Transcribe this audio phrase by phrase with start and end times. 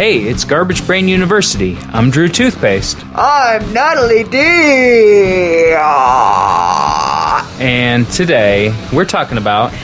[0.00, 1.76] Hey, it's Garbage Brain University.
[1.88, 3.04] I'm Drew Toothpaste.
[3.14, 5.74] I'm Natalie D.
[7.62, 9.74] And today we're talking about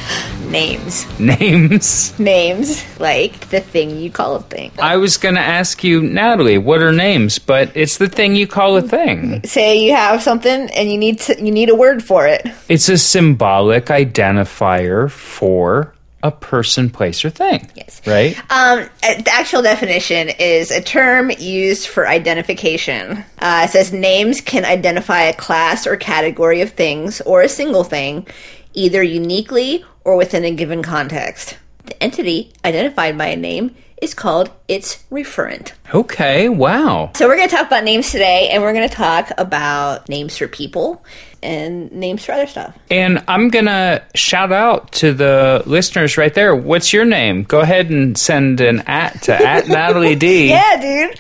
[0.49, 1.07] Names.
[1.21, 2.19] names.
[2.19, 2.99] Names.
[2.99, 4.73] Like the thing you call a thing.
[4.79, 7.39] I was going to ask you, Natalie, what are names?
[7.39, 9.45] But it's the thing you call a thing.
[9.45, 12.47] Say you have something and you need to you need a word for it.
[12.71, 15.93] It's a symbolic identifier for
[16.23, 17.71] a person, place, or thing.
[17.75, 18.01] Yes.
[18.07, 18.37] Right?
[18.51, 23.25] Um, uh, the actual definition is a term used for identification.
[23.39, 27.85] Uh, it says names can identify a class or category of things or a single
[27.85, 28.27] thing,
[28.73, 31.59] either uniquely or within a given context.
[31.85, 35.73] The entity identified by a name is called its referent.
[35.95, 37.13] Okay, wow.
[37.15, 40.37] So we're going to talk about names today, and we're going to talk about names
[40.37, 41.03] for people
[41.47, 42.77] and names for other stuff.
[42.91, 46.57] And I'm going to shout out to the listeners right there.
[46.57, 47.45] What's your name?
[47.45, 50.51] Go ahead and send an at to at Natalie D.
[50.51, 51.19] Yeah, dude.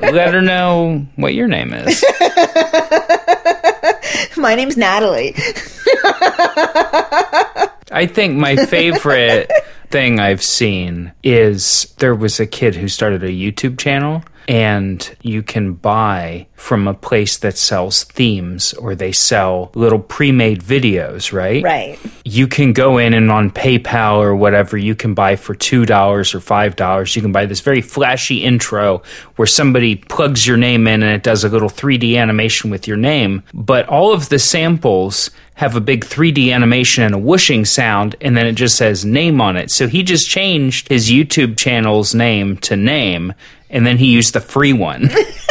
[0.00, 2.04] Let her know what your name is.
[4.36, 5.34] My name's Natalie.
[7.90, 9.50] I think my favorite
[9.90, 15.42] thing I've seen is there was a kid who started a YouTube channel and you
[15.42, 21.62] can buy from a place that sells themes or they sell little pre-made videos, right?
[21.62, 21.98] Right.
[22.24, 26.40] You can go in and on PayPal or whatever, you can buy for $2 or
[26.40, 27.16] $5.
[27.16, 29.02] You can buy this very flashy intro
[29.36, 32.96] where somebody plugs your name in and it does a little 3D animation with your
[32.96, 33.42] name.
[33.52, 38.36] But all of the samples have a big 3D animation and a whooshing sound, and
[38.36, 39.70] then it just says name on it.
[39.70, 43.32] So he just changed his YouTube channel's name to name,
[43.70, 45.08] and then he used the free one.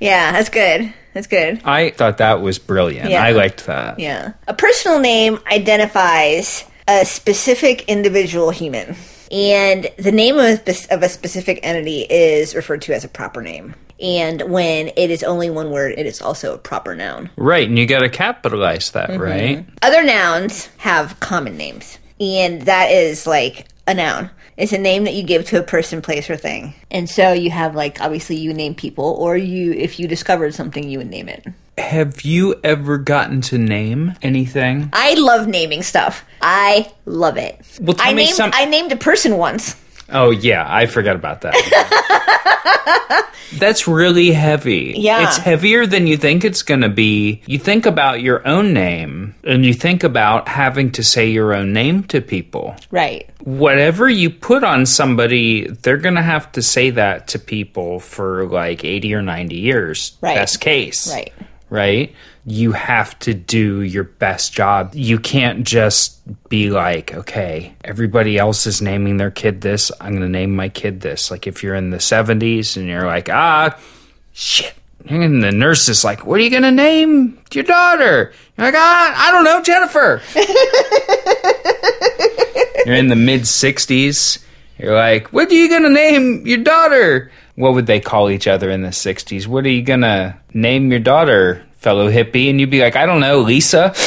[0.00, 0.92] Yeah, that's good.
[1.14, 1.60] That's good.
[1.64, 3.10] I thought that was brilliant.
[3.10, 3.22] Yeah.
[3.22, 3.98] I liked that.
[3.98, 4.32] Yeah.
[4.48, 8.96] A personal name identifies a specific individual human.
[9.32, 13.42] And the name of a, of a specific entity is referred to as a proper
[13.42, 13.74] name.
[14.00, 17.30] And when it is only one word, it is also a proper noun.
[17.36, 19.22] Right, and you got to capitalize that, Mm-hmm.
[19.22, 19.66] right?
[19.82, 21.98] Other nouns have common names.
[22.18, 24.30] And that is like a noun.
[24.56, 26.74] It's a name that you give to a person, place, or thing.
[26.90, 30.88] And so you have like obviously you name people, or you if you discovered something,
[30.88, 31.46] you would name it.
[31.78, 34.90] Have you ever gotten to name anything?
[34.92, 36.24] I love naming stuff.
[36.42, 37.58] I love it.
[37.80, 39.76] Well, I me named some- I named a person once.
[40.12, 41.54] Oh yeah, I forgot about that.
[43.52, 44.94] That's really heavy.
[44.96, 45.26] Yeah.
[45.26, 47.42] It's heavier than you think it's going to be.
[47.46, 51.72] You think about your own name and you think about having to say your own
[51.72, 52.76] name to people.
[52.90, 53.28] Right.
[53.40, 58.46] Whatever you put on somebody, they're going to have to say that to people for
[58.46, 60.16] like 80 or 90 years.
[60.20, 60.36] Right.
[60.36, 61.12] Best case.
[61.12, 61.32] Right.
[61.70, 62.14] Right?
[62.44, 64.92] You have to do your best job.
[64.94, 69.92] You can't just be like, okay, everybody else is naming their kid this.
[70.00, 71.30] I'm going to name my kid this.
[71.30, 73.78] Like if you're in the 70s and you're like, ah,
[74.32, 74.74] shit.
[75.06, 78.32] And the nurse is like, what are you going to name your daughter?
[78.58, 80.20] You're like, ah, I don't know, Jennifer.
[82.84, 84.44] you're in the mid 60s.
[84.78, 87.30] You're like, what are you going to name your daughter?
[87.60, 89.46] What would they call each other in the 60s?
[89.46, 92.48] What are you going to name your daughter, fellow hippie?
[92.48, 93.94] And you'd be like, I don't know, Lisa.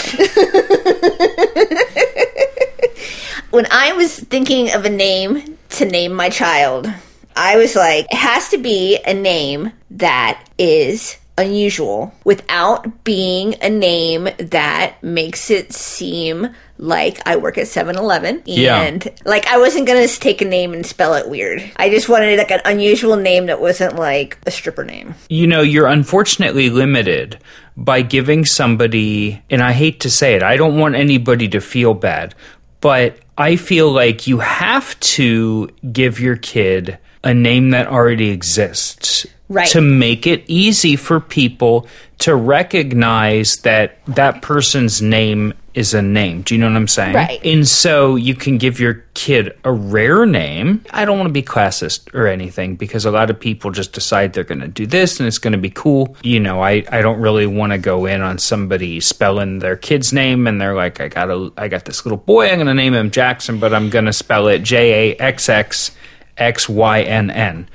[3.53, 6.91] When I was thinking of a name to name my child,
[7.35, 13.69] I was like, it has to be a name that is unusual without being a
[13.69, 16.47] name that makes it seem
[16.83, 18.81] like I work at 7-Eleven Yeah.
[18.81, 21.63] and like I wasn't going to take a name and spell it weird.
[21.77, 25.15] I just wanted like an unusual name that wasn't like a stripper name.
[25.29, 27.39] you know, you're unfortunately limited
[27.77, 31.93] by giving somebody, and I hate to say it, I don't want anybody to feel
[31.93, 32.35] bad,
[32.81, 39.25] but I feel like you have to give your kid a name that already exists.
[39.49, 39.67] Right.
[39.69, 41.87] To make it easy for people
[42.19, 46.41] to recognize that that person's name is a name.
[46.41, 47.15] Do you know what I'm saying?
[47.15, 47.43] Right.
[47.43, 50.85] And so you can give your kid a rare name.
[50.91, 54.33] I don't want to be classist or anything because a lot of people just decide
[54.33, 56.15] they're going to do this and it's going to be cool.
[56.23, 60.13] You know, I, I don't really want to go in on somebody spelling their kid's
[60.13, 62.73] name and they're like, I got a, I got this little boy, I'm going to
[62.73, 65.91] name him Jackson, but I'm going to spell it J A X X
[66.37, 67.67] X Y N N.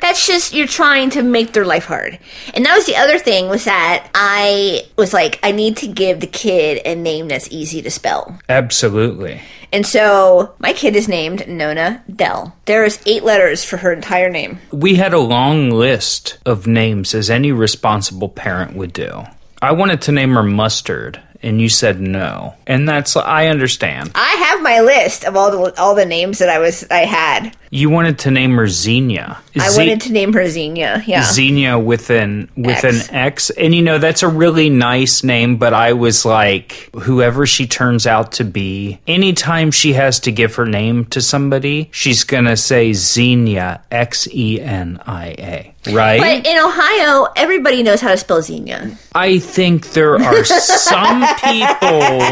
[0.00, 2.18] That's just you're trying to make their life hard.
[2.54, 6.20] And that was the other thing was that I was like, I need to give
[6.20, 8.38] the kid a name that's easy to spell.
[8.48, 9.40] Absolutely.
[9.72, 12.56] And so my kid is named Nona Dell.
[12.64, 14.58] There is eight letters for her entire name.
[14.72, 19.24] We had a long list of names as any responsible parent would do.
[19.60, 22.54] I wanted to name her Mustard, and you said no.
[22.66, 24.12] And that's I understand.
[24.14, 27.56] I have my list of all the all the names that I was I had.
[27.70, 29.38] You wanted to name her Xenia.
[29.58, 31.02] I wanted to name her Xenia.
[31.06, 31.22] Yeah.
[31.22, 33.08] Xenia with an with X.
[33.08, 35.56] an X, and you know that's a really nice name.
[35.56, 40.54] But I was like, whoever she turns out to be, anytime she has to give
[40.54, 46.20] her name to somebody, she's gonna say Xenia, X E N I A, right?
[46.20, 48.96] but in Ohio, everybody knows how to spell Xenia.
[49.14, 52.22] I think there are some people.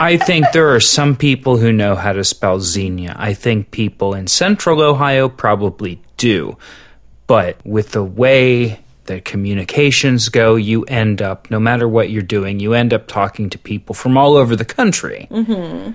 [0.00, 3.14] I think there are some people who know how to spell Xenia.
[3.16, 6.56] I think people in central Ohio probably do.
[7.26, 12.60] But with the way that communications go, you end up, no matter what you're doing,
[12.60, 15.28] you end up talking to people from all over the country.
[15.30, 15.92] Mm-hmm.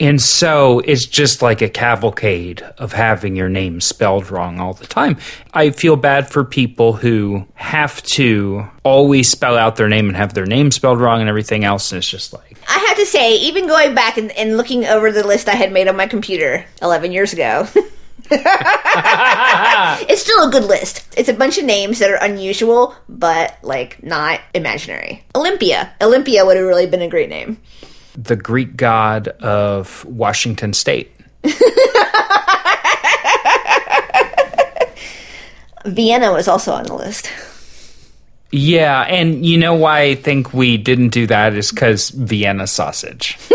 [0.00, 4.86] And so it's just like a cavalcade of having your name spelled wrong all the
[4.86, 5.18] time.
[5.52, 10.32] I feel bad for people who have to always spell out their name and have
[10.32, 11.92] their name spelled wrong and everything else.
[11.92, 15.10] And it's just like, I have to say, even going back and, and looking over
[15.10, 17.66] the list I had made on my computer 11 years ago,
[18.30, 21.04] it's still a good list.
[21.16, 25.24] It's a bunch of names that are unusual, but like not imaginary.
[25.34, 25.92] Olympia.
[26.00, 27.58] Olympia would have really been a great name.
[28.16, 31.10] the Greek god of Washington State.
[35.86, 37.30] Vienna was also on the list.
[38.50, 43.38] Yeah, and you know why I think we didn't do that is because Vienna sausage.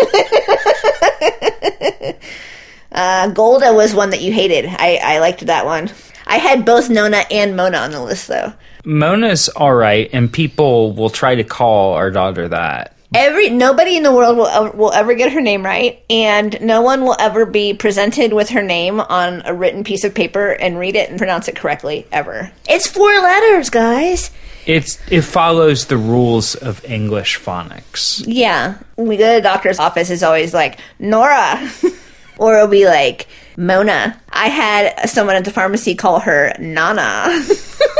[2.95, 4.65] Uh, Golda was one that you hated.
[4.65, 5.91] I, I liked that one.
[6.25, 8.53] I had both Nona and Mona on the list, though.
[8.85, 12.94] Mona's all right, and people will try to call our daughter that.
[13.13, 16.81] Every nobody in the world will ever, will ever get her name right, and no
[16.81, 20.77] one will ever be presented with her name on a written piece of paper and
[20.79, 22.51] read it and pronounce it correctly ever.
[22.67, 24.31] It's four letters, guys.
[24.65, 28.23] It's it follows the rules of English phonics.
[28.25, 31.71] Yeah, we go to the doctor's office, it's always like Nora,
[32.37, 34.19] or it'll be like Mona.
[34.29, 37.45] I had someone at the pharmacy call her Nana.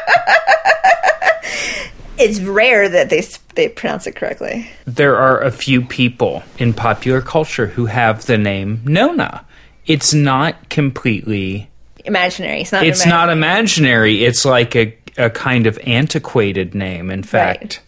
[2.19, 3.23] it's rare that they
[3.55, 4.69] they pronounce it correctly.
[4.85, 9.45] There are a few people in popular culture who have the name Nona.
[9.85, 11.69] It's not completely
[12.05, 12.61] Imaginary.
[12.61, 12.85] It's not.
[12.85, 13.27] it's imaginary.
[13.27, 14.25] not imaginary.
[14.25, 17.09] It's like a a kind of antiquated name.
[17.09, 17.81] In fact,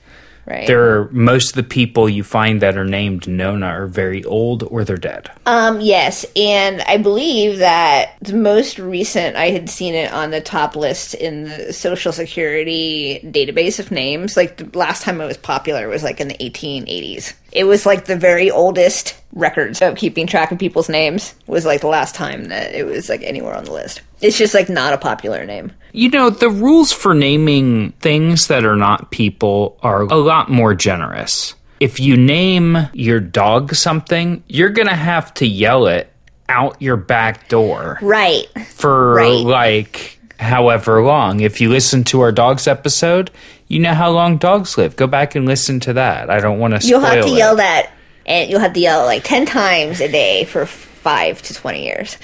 [0.50, 0.68] right.
[0.68, 4.63] there are most of the people you find that are named Nona are very old
[4.63, 5.30] or they're dead.
[5.46, 10.42] Um, yes, and I believe that the most recent I had seen it on the
[10.42, 14.36] top list in the Social Security database of names.
[14.36, 17.34] Like the last time it was popular was like in the 1880s.
[17.52, 21.81] It was like the very oldest records of keeping track of people's names was like
[21.81, 24.02] the last time that it was like anywhere on the list.
[24.21, 25.71] It's just like not a popular name.
[25.92, 30.74] You know, the rules for naming things that are not people are a lot more
[30.75, 31.56] generous.
[31.80, 36.12] If you name your dog something, you're going to have to yell it
[36.50, 38.45] out your back door Right.
[38.68, 39.30] for Right.
[39.45, 41.39] like however long.
[41.39, 43.31] If you listen to our dogs episode,
[43.68, 44.95] you know how long dogs live.
[44.95, 46.30] Go back and listen to that.
[46.30, 47.38] I don't want to spoil You'll have to it.
[47.38, 47.92] yell that
[48.25, 50.66] and you'll have to yell like 10 times a day for
[51.00, 52.18] 5 to 20 years.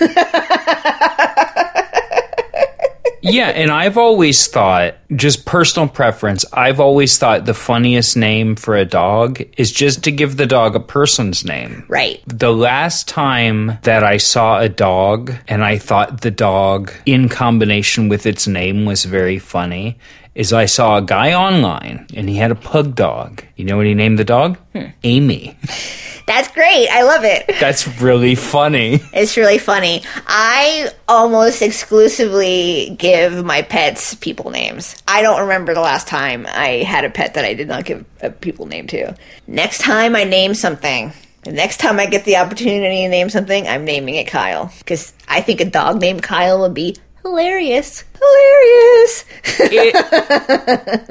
[3.28, 8.76] Yeah, and I've always thought, just personal preference, I've always thought the funniest name for
[8.76, 11.84] a dog is just to give the dog a person's name.
[11.88, 12.22] Right.
[12.26, 18.08] The last time that I saw a dog and I thought the dog in combination
[18.08, 19.98] with its name was very funny
[20.36, 23.42] is I saw a guy online and he had a pug dog.
[23.56, 24.58] You know what he named the dog?
[24.74, 24.90] Hmm.
[25.02, 25.58] Amy.
[26.26, 26.88] That's great.
[26.88, 27.46] I love it.
[27.60, 29.00] That's really funny.
[29.14, 30.02] It's really funny.
[30.26, 35.02] I almost exclusively give my pets people names.
[35.08, 38.04] I don't remember the last time I had a pet that I did not give
[38.20, 39.16] a people name to.
[39.46, 41.12] Next time I name something,
[41.44, 44.72] the next time I get the opportunity to name something, I'm naming it Kyle.
[44.80, 48.04] Because I think a dog named Kyle would be hilarious.
[48.18, 49.24] Hilarious.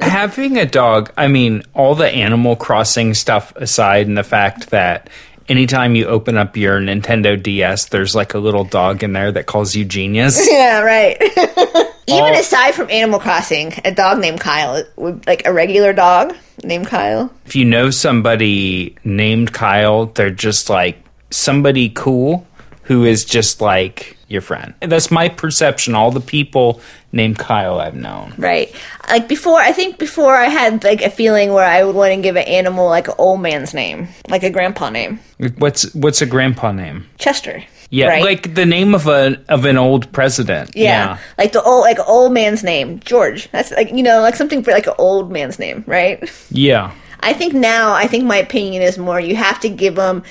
[0.00, 5.10] having a dog, I mean, all the Animal Crossing stuff aside, and the fact that
[5.48, 9.46] anytime you open up your Nintendo DS, there's like a little dog in there that
[9.46, 10.46] calls you genius.
[10.50, 11.16] yeah, right.
[12.08, 16.86] Even All- aside from Animal Crossing, a dog named Kyle like a regular dog named
[16.86, 17.32] Kyle.
[17.44, 20.98] if you know somebody named Kyle, they're just like
[21.30, 22.46] somebody cool
[22.82, 24.74] who is just like your friend.
[24.80, 25.94] And that's my perception.
[25.94, 26.80] All the people
[27.12, 28.34] named Kyle I've known.
[28.36, 28.74] Right.
[29.08, 32.20] Like before, I think before I had like a feeling where I would want to
[32.20, 35.20] give an animal like an old man's name, like a grandpa name.
[35.58, 37.06] What's what's a grandpa name?
[37.18, 37.62] Chester.
[37.88, 38.24] Yeah, right?
[38.24, 40.72] like the name of a of an old president.
[40.74, 41.18] yeah.
[41.38, 43.48] like the old like old man's name, George.
[43.52, 46.28] That's like you know like something for like an old man's name, right?
[46.50, 46.92] Yeah.
[47.20, 50.22] I think now, I think my opinion is more you have to give them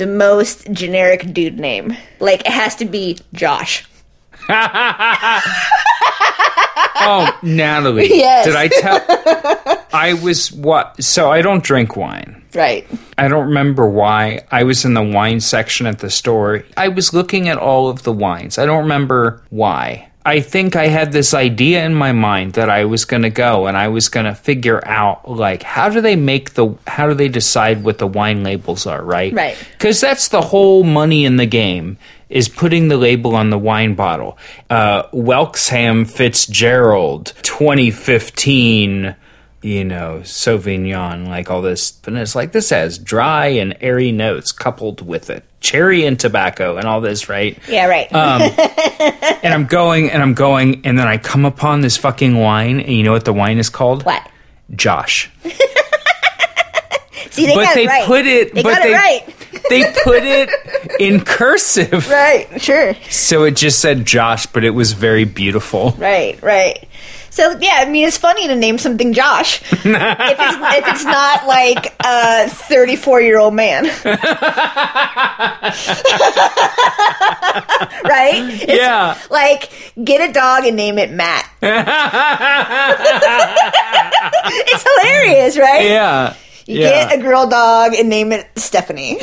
[0.00, 1.94] the most generic dude name.
[2.20, 3.86] Like it has to be Josh.
[7.02, 8.08] Oh, Natalie.
[8.08, 8.44] Yes.
[8.44, 9.86] Did I tell?
[9.92, 11.02] I was what?
[11.02, 12.44] So I don't drink wine.
[12.54, 12.86] Right.
[13.16, 14.42] I don't remember why.
[14.50, 16.64] I was in the wine section at the store.
[16.76, 18.58] I was looking at all of the wines.
[18.58, 20.09] I don't remember why.
[20.24, 23.66] I think I had this idea in my mind that I was going to go
[23.66, 27.14] and I was going to figure out like how do they make the how do
[27.14, 29.32] they decide what the wine labels are, right?
[29.32, 29.56] Right.
[29.78, 31.96] Cuz that's the whole money in the game
[32.28, 34.36] is putting the label on the wine bottle.
[34.68, 39.16] Uh Welksham Fitzgerald 2015
[39.62, 42.00] you know, Sauvignon, like all this.
[42.06, 45.44] And it's like, this has dry and airy notes coupled with it.
[45.60, 47.58] Cherry and tobacco and all this, right?
[47.68, 48.12] Yeah, right.
[48.12, 48.42] Um,
[49.42, 52.92] And I'm going and I'm going, and then I come upon this fucking wine, and
[52.92, 54.04] you know what the wine is called?
[54.04, 54.28] what?
[54.74, 55.30] Josh.
[57.30, 58.06] See, they but got they it right.
[58.06, 59.36] put it, They but got they, it right.
[59.68, 60.50] they put it
[61.00, 62.08] in cursive.
[62.10, 62.60] Right.
[62.60, 62.94] Sure.
[63.08, 65.92] So it just said Josh, but it was very beautiful.
[65.92, 66.40] Right.
[66.42, 66.86] Right.
[67.30, 71.46] So yeah, I mean, it's funny to name something Josh if it's if it's not
[71.46, 73.84] like a thirty-four-year-old man,
[78.04, 78.42] right?
[78.62, 79.16] It's Yeah.
[79.30, 79.70] Like,
[80.02, 81.48] get a dog and name it Matt.
[84.66, 85.84] it's hilarious, right?
[85.84, 86.34] Yeah.
[86.66, 87.08] You yeah.
[87.08, 89.18] get a girl dog and name it Stephanie,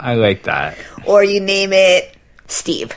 [0.00, 0.76] I like that.
[1.06, 2.16] or you name it
[2.48, 2.92] Steve.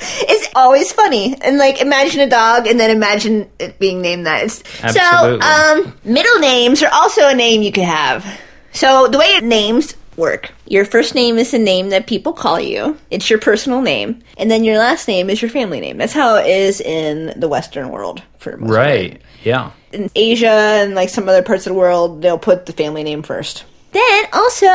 [0.00, 4.44] It's always funny, and like imagine a dog, and then imagine it being named that.
[4.44, 4.62] It's,
[4.94, 8.24] so, um, middle names are also a name you could have.
[8.72, 12.98] So the way names work, your first name is the name that people call you.
[13.10, 15.96] It's your personal name, and then your last name is your family name.
[15.98, 19.22] That's how it is in the Western world for most part Right.
[19.44, 19.70] Yeah.
[19.92, 23.22] in Asia and like some other parts of the world, they'll put the family name
[23.22, 23.64] first.
[23.92, 24.68] Then also,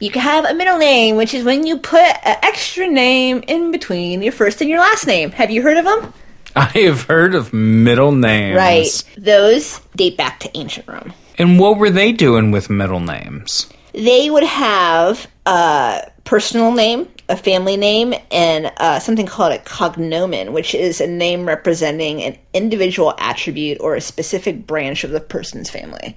[0.00, 3.70] you can have a middle name, which is when you put an extra name in
[3.70, 5.30] between your first and your last name.
[5.32, 6.12] Have you heard of them?
[6.56, 8.56] I have heard of middle names.
[8.56, 9.04] Right.
[9.18, 11.12] Those date back to ancient Rome.
[11.36, 13.68] And what were they doing with middle names?
[13.92, 20.52] They would have a personal name, a family name, and uh, something called a cognomen,
[20.52, 25.70] which is a name representing an individual attribute or a specific branch of the person's
[25.70, 26.16] family.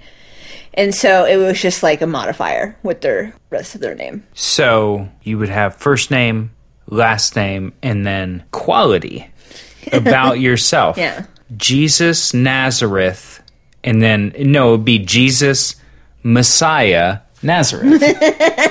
[0.78, 4.24] And so it was just like a modifier with their rest of their name.
[4.32, 6.52] So you would have first name,
[6.86, 9.28] last name, and then quality
[9.92, 10.96] about yourself.
[10.96, 11.26] Yeah.
[11.56, 13.42] Jesus Nazareth,
[13.82, 15.74] and then no, it would be Jesus
[16.22, 18.00] Messiah Nazareth.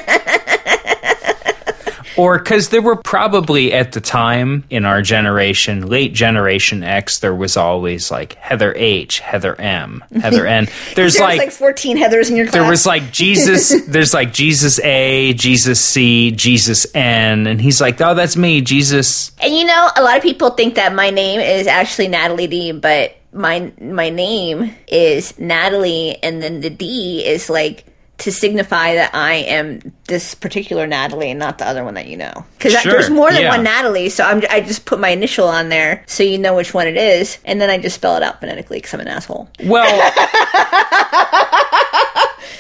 [2.18, 7.36] Or because there were probably at the time in our generation, late generation X, there
[7.36, 10.66] was always like Heather H, Heather M, Heather N.
[10.96, 12.54] There's There's like, like, 14 Heathers in your class.
[12.54, 18.02] there was like Jesus, there's like Jesus A, Jesus C, Jesus N, and he's like,
[18.02, 19.32] oh, that's me, Jesus.
[19.40, 22.72] and you know, a lot of people think that my name is actually Natalie D,
[22.72, 27.86] but my my name is Natalie, and then the D is like
[28.20, 32.18] to signify that I am this particular Natalie and not the other one that you
[32.18, 32.46] know.
[32.58, 33.50] Because Sure, there's more than yeah.
[33.50, 36.74] one Natalie, so I'm, I just put my initial on there so you know which
[36.74, 39.50] one it is, and then I just spell it out phonetically because I'm an asshole.
[39.64, 39.86] Well,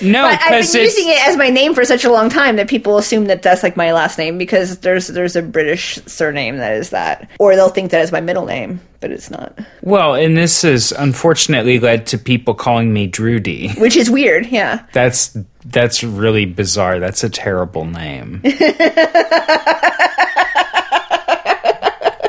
[0.02, 2.68] no, But I've been using it as my name for such a long time that
[2.68, 6.74] people assume that that's like my last name because there's there's a British surname that
[6.74, 9.58] is that, or they'll think that is my middle name, but it's not.
[9.82, 13.74] well, and this has unfortunately led to people calling me Drew D.
[13.78, 14.86] Which is weird, yeah.
[14.94, 17.00] That's that's really bizarre.
[17.00, 18.42] That's a terrible name.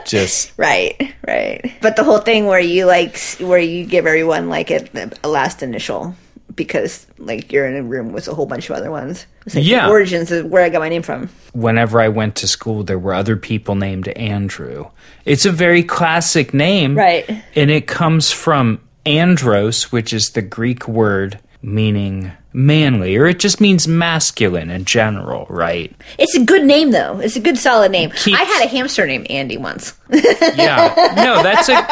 [0.04, 1.72] Just Right, right.
[1.82, 5.62] But the whole thing where you like where you give everyone like a, a last
[5.62, 6.14] initial
[6.58, 9.24] because like you're in a room with a whole bunch of other ones.
[9.46, 9.88] It's like Yeah.
[9.88, 11.30] origins is where I got my name from.
[11.54, 14.88] whenever I went to school, there were other people named Andrew.
[15.24, 17.24] It's a very classic name, Right.
[17.56, 23.60] And it comes from andros, which is the Greek word meaning manly, or it just
[23.60, 25.94] means masculine in general, right?
[26.18, 27.18] It's a good name though.
[27.20, 28.10] It's a good solid name.
[28.10, 29.94] Keeps- I had a hamster named Andy once.
[30.10, 31.86] Yeah, no, that's a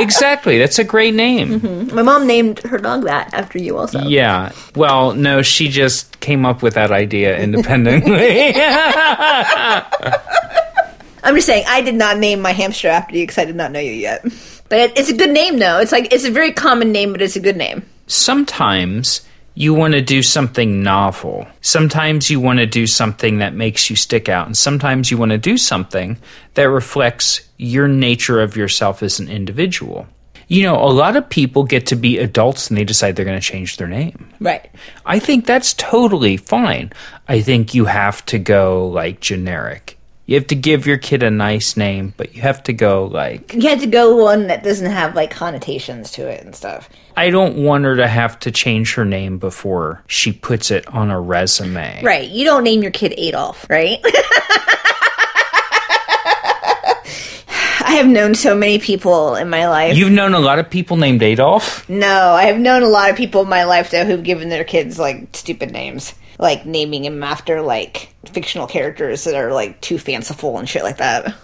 [0.00, 0.58] exactly.
[0.58, 1.60] That's a great name.
[1.60, 1.94] Mm-hmm.
[1.94, 4.00] My mom named her dog that after you also.
[4.00, 4.52] Yeah.
[4.76, 8.52] Well, no, she just came up with that idea independently.
[11.22, 13.72] I'm just saying, I did not name my hamster after you because I did not
[13.72, 14.22] know you yet.
[14.68, 15.78] But it, it's a good name, though.
[15.78, 17.84] It's like it's a very common name, but it's a good name.
[18.06, 19.22] Sometimes
[19.54, 21.46] you want to do something novel.
[21.60, 25.30] Sometimes you want to do something that makes you stick out, and sometimes you want
[25.30, 26.18] to do something
[26.54, 30.06] that reflects your nature of yourself as an individual.
[30.48, 33.40] You know, a lot of people get to be adults and they decide they're going
[33.40, 34.28] to change their name.
[34.40, 34.70] Right.
[35.06, 36.92] I think that's totally fine.
[37.28, 39.98] I think you have to go like generic.
[40.26, 43.52] You have to give your kid a nice name, but you have to go like
[43.52, 46.88] You have to go one that doesn't have like connotations to it and stuff.
[47.14, 51.10] I don't want her to have to change her name before she puts it on
[51.10, 52.02] a resume.
[52.02, 52.28] Right.
[52.28, 53.98] You don't name your kid Adolf, right?
[57.86, 59.96] I have known so many people in my life.
[59.96, 61.88] You've known a lot of people named Adolf?
[61.88, 64.64] no, I have known a lot of people in my life though who've given their
[64.64, 66.14] kids like stupid names.
[66.38, 70.96] Like naming him after like fictional characters that are like too fanciful and shit like
[70.98, 71.34] that.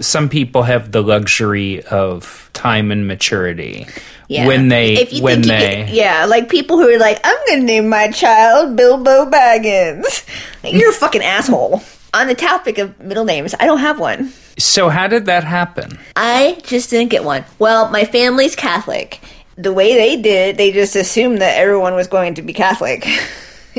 [0.00, 3.86] Some people have the luxury of time and maturity.
[4.28, 4.46] Yeah.
[4.46, 7.62] When they If you when they can- yeah, like people who are like, I'm gonna
[7.62, 10.24] name my child Bilbo Baggins.
[10.64, 11.80] Like, you're a fucking asshole.
[12.12, 14.32] On the topic of middle names, I don't have one.
[14.58, 15.98] So how did that happen?
[16.16, 17.44] I just didn't get one.
[17.60, 19.20] Well, my family's Catholic.
[19.56, 23.06] The way they did they just assumed that everyone was going to be Catholic.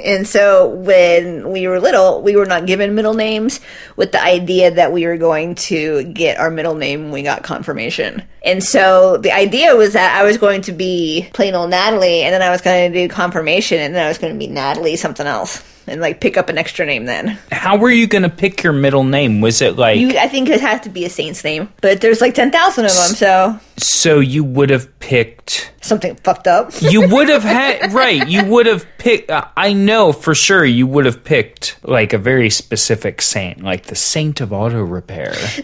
[0.03, 3.59] And so when we were little, we were not given middle names
[3.95, 7.43] with the idea that we were going to get our middle name when we got
[7.43, 8.23] confirmation.
[8.43, 12.33] And so the idea was that I was going to be plain old Natalie, and
[12.33, 14.95] then I was going to do confirmation, and then I was going to be Natalie
[14.95, 15.63] something else.
[15.87, 17.39] And like pick up an extra name then.
[17.51, 19.39] How were you going to pick your middle name?
[19.39, 22.19] Was it like You, I think it has to be a saint's name, but there's
[22.19, 26.71] like 10,000 of them, so so you would have picked something fucked up.
[26.81, 30.85] you would have had right you would have picked uh, i know for sure you
[30.87, 35.33] would have picked like a very specific saint like the saint of auto repair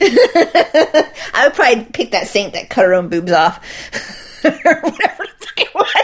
[1.33, 3.59] I would probably pick that saint that cut her own boobs off.
[4.45, 6.02] or whatever the fuck it was.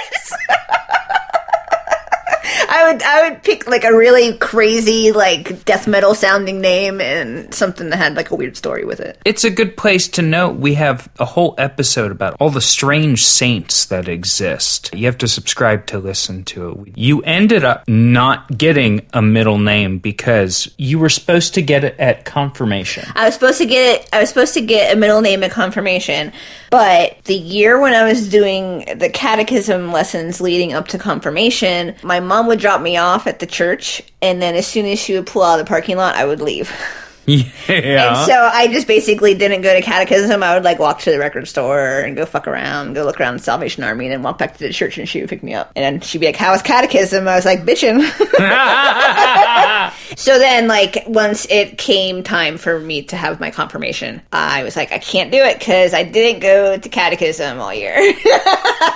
[2.80, 7.54] I would I would pick like a really crazy like death metal sounding name and
[7.54, 9.20] something that had like a weird story with it.
[9.26, 13.26] it's a good place to note we have a whole episode about all the strange
[13.26, 14.96] saints that exist.
[14.96, 16.98] You have to subscribe to listen to it.
[16.98, 22.00] You ended up not getting a middle name because you were supposed to get it
[22.00, 23.04] at confirmation.
[23.14, 25.52] I was supposed to get it I was supposed to get a middle name at
[25.52, 26.32] confirmation,
[26.70, 32.20] but the year when I was doing the catechism lessons leading up to confirmation, my
[32.20, 35.28] mom would drop me off at the church and then as soon as she would
[35.28, 36.72] pull out of the parking lot, I would leave.
[37.68, 37.70] yeah
[38.18, 40.42] And so I just basically didn't go to catechism.
[40.42, 43.38] I would like walk to the record store and go fuck around, go look around
[43.38, 45.54] the Salvation Army, and then walk back to the church and she would pick me
[45.54, 45.72] up.
[45.76, 47.28] And then she'd be like, How was catechism?
[47.28, 48.02] I was like, Bitchin'.
[50.18, 54.76] so then, like, once it came time for me to have my confirmation, I was
[54.76, 57.96] like, I can't do it because I didn't go to catechism all year.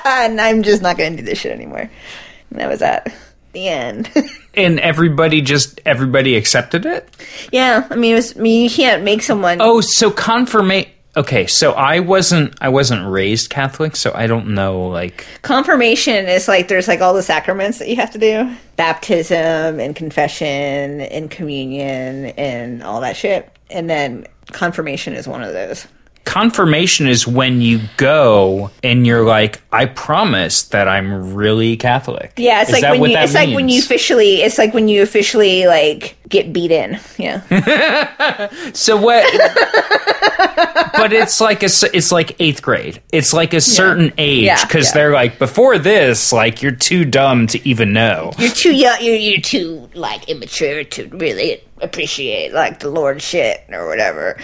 [0.05, 1.89] and I'm just not going to do this shit anymore.
[2.49, 3.13] And that was that.
[3.53, 4.09] The end.
[4.55, 7.09] And everybody just everybody accepted it
[7.51, 9.59] yeah, I mean, it was, I mean, you can't make someone.
[9.61, 10.91] Oh, so confirmation.
[11.15, 16.47] Okay, so I wasn't I wasn't raised Catholic, so I don't know like confirmation is
[16.47, 21.29] like there's like all the sacraments that you have to do baptism and confession and
[21.29, 25.85] communion and all that shit and then confirmation is one of those
[26.25, 32.33] confirmation is when you go and you're like I promise that I'm really Catholic.
[32.37, 35.01] yeah it's Is like when you it's like when you officially it's like when you
[35.01, 36.99] officially like get beat in.
[37.17, 37.41] Yeah.
[38.73, 39.23] So what
[41.03, 43.01] But it's like a s- it's like 8th grade.
[43.11, 44.91] It's like a certain age Yeah, cuz yeah.
[44.93, 48.31] they're like before this like you're too dumb to even know.
[48.37, 53.61] you're too young you're, you're too like immature to really appreciate like the lord shit
[53.69, 54.37] or whatever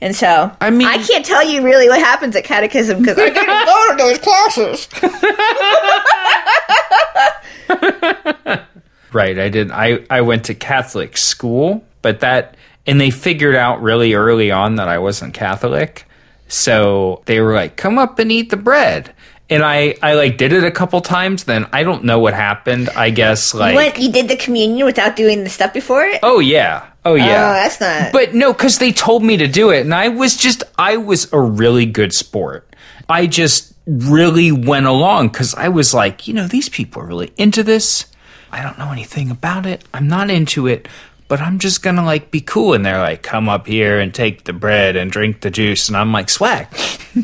[0.00, 3.30] and so I mean- i can't tell you really what happens at catechism because i
[3.30, 4.86] didn't go to those classes
[9.12, 9.70] Right, I did.
[9.70, 14.76] I I went to Catholic school, but that and they figured out really early on
[14.76, 16.06] that I wasn't Catholic.
[16.48, 19.12] So they were like, "Come up and eat the bread."
[19.50, 22.88] And I I like did it a couple times, then I don't know what happened.
[22.90, 26.20] I guess like You went, you did the communion without doing the stuff before it?
[26.22, 26.86] Oh yeah.
[27.04, 27.50] Oh yeah.
[27.50, 28.12] Oh, that's not.
[28.12, 31.30] But no, because they told me to do it, and I was just, I was
[31.32, 32.74] a really good sport.
[33.08, 37.32] I just really went along because I was like, you know, these people are really
[37.36, 38.06] into this.
[38.50, 39.84] I don't know anything about it.
[39.92, 40.88] I'm not into it,
[41.28, 42.74] but I'm just gonna like be cool.
[42.74, 45.96] And they're like, come up here and take the bread and drink the juice, and
[45.96, 46.66] I'm like, swag.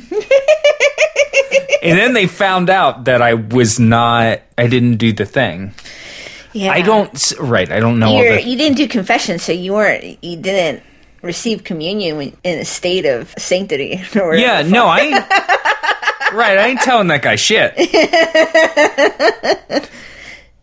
[1.83, 5.73] and then they found out that I was not, I didn't do the thing.
[6.53, 6.73] yeah.
[6.73, 7.71] I don't, right?
[7.71, 10.23] I don't know You're, the you didn't do confession, so you weren't.
[10.23, 10.83] You didn't
[11.23, 14.01] receive communion in a state of sanctity.
[14.21, 16.35] Or Yeah, no, I ain't.
[16.35, 17.75] right, I ain't telling that guy shit.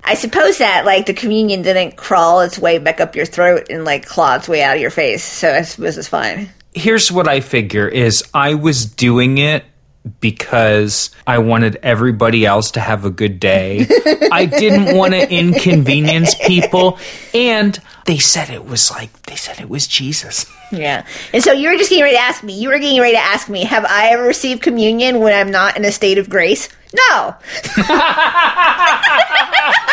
[0.08, 3.84] I suppose that like the communion didn't crawl its way back up your throat and
[3.84, 6.50] like claw its way out of your face, so I suppose it's fine.
[6.74, 9.66] Here's what I figure is I was doing it
[10.22, 13.86] because I wanted everybody else to have a good day.
[14.32, 16.98] I didn't want to inconvenience people
[17.34, 20.46] and they said it was like they said it was Jesus.
[20.72, 21.06] Yeah.
[21.34, 23.22] And so you were just getting ready to ask me, you were getting ready to
[23.22, 26.70] ask me, have I ever received communion when I'm not in a state of grace?
[26.94, 27.36] No.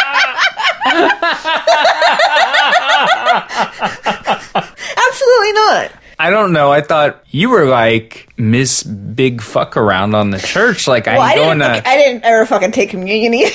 [4.54, 5.90] Absolutely not.
[6.18, 6.70] I don't know.
[6.70, 10.86] I thought you were like Miss Big Fuck Around on the church.
[10.86, 11.88] Like Well, I I'm going didn't, to.
[11.88, 13.50] I didn't ever fucking take communion either.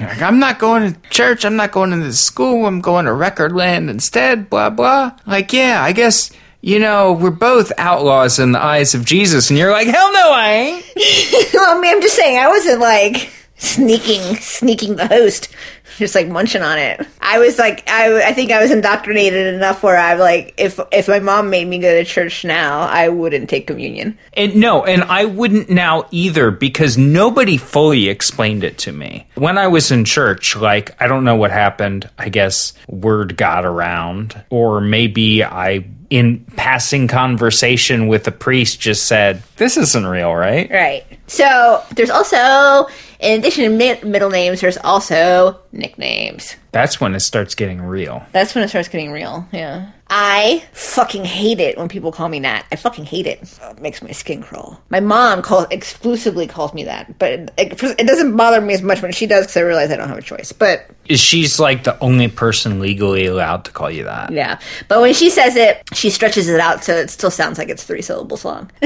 [0.00, 1.44] Like, I'm not going to church.
[1.44, 2.64] I'm not going to the school.
[2.66, 4.48] I'm going to Record Land instead.
[4.48, 5.12] Blah blah.
[5.26, 6.30] Like, yeah, I guess
[6.62, 9.50] you know we're both outlaws in the eyes of Jesus.
[9.50, 10.84] And you're like, hell no, I ain't.
[11.54, 13.30] well, I mean, I'm just saying, I wasn't like
[13.60, 15.48] sneaking, sneaking the host,
[15.98, 17.06] just like munching on it.
[17.20, 21.08] I was like, I, I think I was indoctrinated enough where I'm like, if if
[21.08, 24.18] my mom made me go to church now, I wouldn't take communion.
[24.32, 29.26] And no, and I wouldn't now either because nobody fully explained it to me.
[29.34, 32.08] When I was in church, like, I don't know what happened.
[32.18, 39.06] I guess word got around, or maybe I, in passing conversation with a priest, just
[39.06, 40.70] said, This isn't real, right?
[40.70, 41.04] Right.
[41.26, 42.88] So there's also,
[43.20, 46.56] in addition to mid- middle names, there's also nicknames.
[46.72, 48.22] That's when it starts getting real.
[48.32, 49.46] That's when it starts getting real.
[49.52, 49.90] Yeah.
[50.08, 52.66] I fucking hate it when people call me that.
[52.72, 53.40] I fucking hate it.
[53.62, 54.80] It makes my skin crawl.
[54.88, 59.02] My mom calls exclusively calls me that, but it, it doesn't bother me as much
[59.02, 60.50] when she does because I realize I don't have a choice.
[60.52, 64.32] But She's like the only person legally allowed to call you that.
[64.32, 67.68] yeah, but when she says it, she stretches it out so it still sounds like
[67.68, 68.70] it's three syllables long.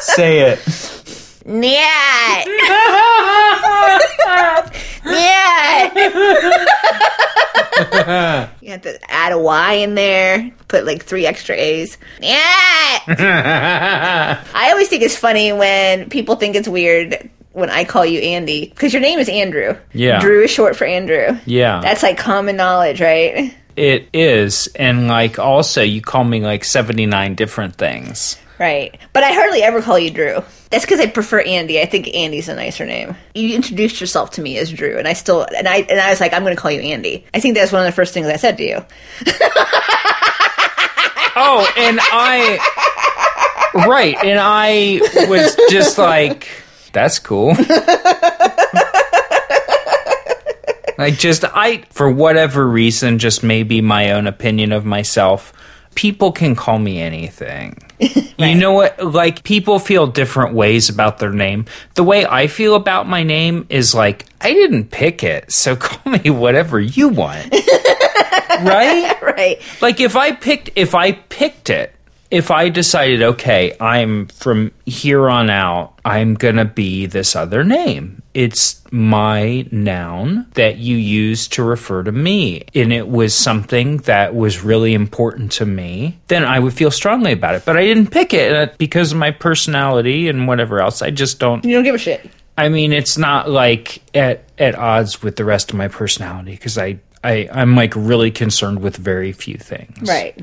[0.00, 0.95] Say it.
[1.62, 2.44] Yeah.
[5.06, 5.66] yeah.
[8.60, 11.98] you have to add a Y in there, put like three extra A's.
[12.20, 13.00] Yeah.
[14.54, 18.68] I always think it's funny when people think it's weird when I call you Andy
[18.68, 19.76] because your name is Andrew.
[19.92, 20.20] Yeah.
[20.20, 21.38] Drew is short for Andrew.
[21.46, 21.80] Yeah.
[21.80, 23.54] That's like common knowledge, right?
[23.76, 24.68] It is.
[24.74, 28.36] And like also you call me like 79 different things.
[28.58, 28.98] Right.
[29.12, 30.42] But I hardly ever call you Drew.
[30.70, 31.80] That's because I prefer Andy.
[31.80, 33.14] I think Andy's a nicer name.
[33.34, 36.20] You introduced yourself to me as Drew, and I still and I and I was
[36.20, 37.26] like, I'm going to call you Andy.
[37.34, 38.84] I think that's one of the first things I said to you.
[41.38, 42.58] Oh, and I
[43.86, 46.48] Right, and I was just like
[46.94, 47.48] that's cool.
[50.96, 55.52] like just I for whatever reason just maybe my own opinion of myself
[55.96, 57.76] people can call me anything.
[58.38, 59.02] You know what?
[59.02, 61.64] Like, people feel different ways about their name.
[61.94, 66.12] The way I feel about my name is like, I didn't pick it, so call
[66.12, 67.50] me whatever you want.
[68.60, 69.16] right?
[69.22, 69.62] right.
[69.80, 71.95] Like, if I picked, if I picked it,
[72.30, 78.22] if I decided, okay, I'm from here on out, I'm gonna be this other name.
[78.34, 84.34] It's my noun that you use to refer to me, and it was something that
[84.34, 87.64] was really important to me, then I would feel strongly about it.
[87.64, 91.02] But I didn't pick it uh, because of my personality and whatever else.
[91.02, 91.64] I just don't.
[91.64, 92.28] You don't give a shit.
[92.58, 96.76] I mean, it's not like at at odds with the rest of my personality because
[96.78, 96.98] I.
[97.24, 100.38] I, I'm like really concerned with very few things Right.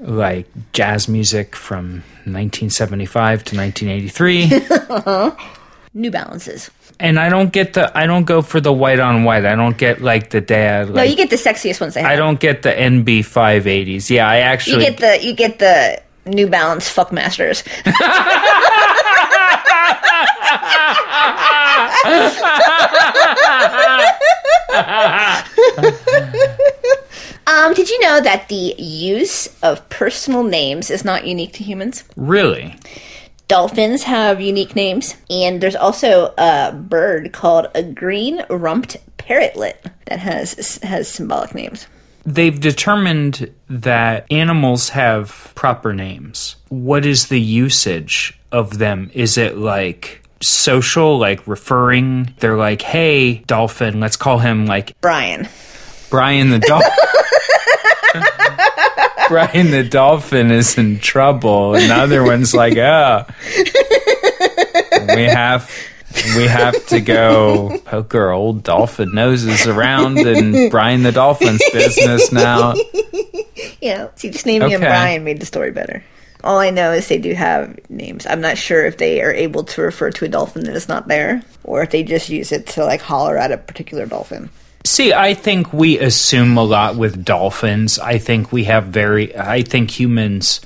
[0.00, 5.32] Like jazz music from 1975 to 1983
[5.94, 6.70] New Balances.
[7.00, 9.76] and i don't get the i don't go for the white on white i don't
[9.78, 12.10] get like the dad No, like you get the sexiest ones they have.
[12.10, 16.02] i don't get the nb 580s yeah i actually You get the you get the
[16.26, 17.64] New Balance Fuckmasters.
[27.66, 32.04] um, did you know that the use of personal names is not unique to humans?
[32.16, 32.74] really
[33.48, 40.18] Dolphins have unique names, and there's also a bird called a green rumped parrotlet that
[40.18, 41.86] has has symbolic names.
[42.26, 49.56] they've determined that animals have proper names what is the usage of them is it
[49.56, 55.48] like social like referring they're like hey dolphin let's call him like Brian.
[56.10, 56.90] Brian the dolphin.
[59.28, 63.26] Brian the dolphin is in trouble, and the other one's like, "Oh,
[65.14, 65.70] we have
[66.36, 72.32] we have to go poke our old dolphin noses around in Brian the dolphin's business
[72.32, 72.74] now."
[73.80, 74.88] Yeah, see, just naming him Okay.
[74.88, 76.02] Brian made the story better.
[76.44, 78.24] All I know is they do have names.
[78.26, 81.08] I'm not sure if they are able to refer to a dolphin that is not
[81.08, 84.48] there, or if they just use it to like holler at a particular dolphin.
[84.84, 87.98] See, I think we assume a lot with dolphins.
[87.98, 90.60] I think we have very, I think humans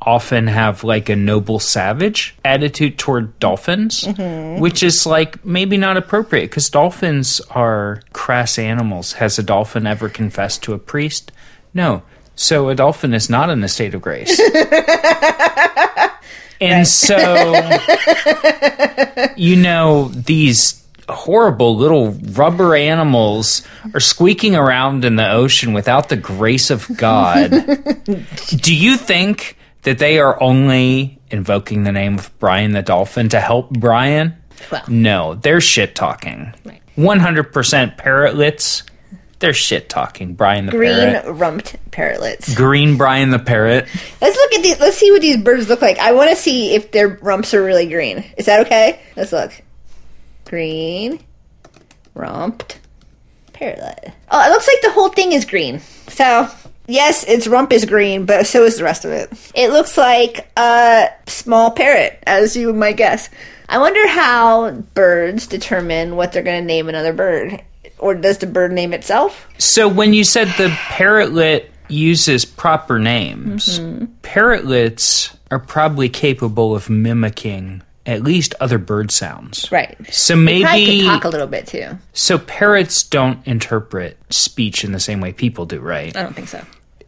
[0.00, 4.60] often have like a noble savage attitude toward dolphins, Mm-hmm.
[4.60, 9.14] which is like maybe not appropriate because dolphins are crass animals.
[9.14, 11.32] Has a dolphin ever confessed to a priest?
[11.74, 12.02] No.
[12.36, 14.38] So a dolphin is not in a state of grace.
[16.60, 17.16] and so,
[19.36, 23.62] you know, these horrible little rubber animals
[23.94, 27.50] are squeaking around in the ocean without the grace of God.
[28.56, 33.40] Do you think that they are only invoking the name of Brian the dolphin to
[33.40, 34.36] help Brian?
[34.72, 34.84] Well.
[34.88, 36.52] no, they're shit talking.
[36.64, 36.82] Right.
[36.96, 38.82] 100% parrotlets,
[39.38, 41.30] they're shit talking Brian the Green parrot.
[41.32, 42.56] rumped parrotlets.
[42.56, 43.86] Green Brian the parrot.
[44.20, 44.80] Let's look at these.
[44.80, 45.98] Let's see what these birds look like.
[45.98, 48.24] I want to see if their rumps are really green.
[48.38, 49.00] Is that okay?
[49.14, 49.52] Let's look.
[50.46, 51.20] Green,
[52.14, 52.80] rumped
[53.52, 54.12] parrotlet.
[54.30, 55.80] Oh, it looks like the whole thing is green.
[56.08, 56.48] So
[56.86, 59.30] yes, its rump is green, but so is the rest of it.
[59.54, 63.28] It looks like a small parrot, as you might guess.
[63.68, 67.62] I wonder how birds determine what they're going to name another bird.
[67.98, 69.48] Or does the bird name itself?
[69.58, 74.04] So when you said the parrotlet uses proper names, mm-hmm.
[74.22, 79.70] parrotlets are probably capable of mimicking at least other bird sounds.
[79.70, 79.96] Right.
[80.12, 81.98] So maybe can talk a little bit too.
[82.12, 86.16] so parrots don't interpret speech in the same way people do, right?
[86.16, 86.64] I don't think so.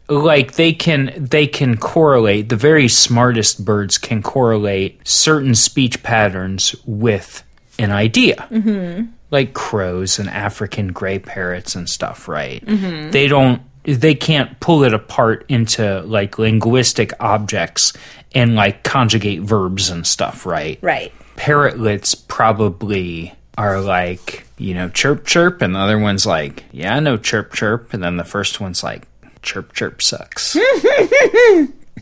[0.09, 6.75] like they can they can correlate the very smartest birds can correlate certain speech patterns
[6.87, 7.45] with
[7.79, 9.05] an idea mm-hmm.
[9.31, 13.11] like crows and african gray parrots and stuff right mm-hmm.
[13.11, 13.61] they don't
[13.97, 17.93] they can't pull it apart into like linguistic objects
[18.35, 21.13] and like conjugate verbs and stuff right Right.
[21.37, 27.01] parrotlets probably are like, you know, chirp chirp, and the other one's like, yeah, I
[27.01, 29.03] know chirp chirp, and then the first one's like,
[29.43, 30.57] chirp chirp sucks.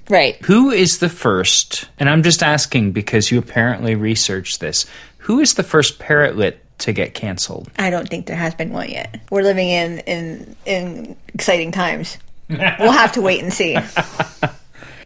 [0.09, 0.37] Right.
[0.45, 4.87] Who is the first, and I'm just asking because you apparently researched this,
[5.19, 7.71] who is the first parrotlet to get canceled?
[7.79, 9.21] I don't think there has been one yet.
[9.31, 12.19] We're living in in in exciting times.
[12.49, 13.77] we'll have to wait and see.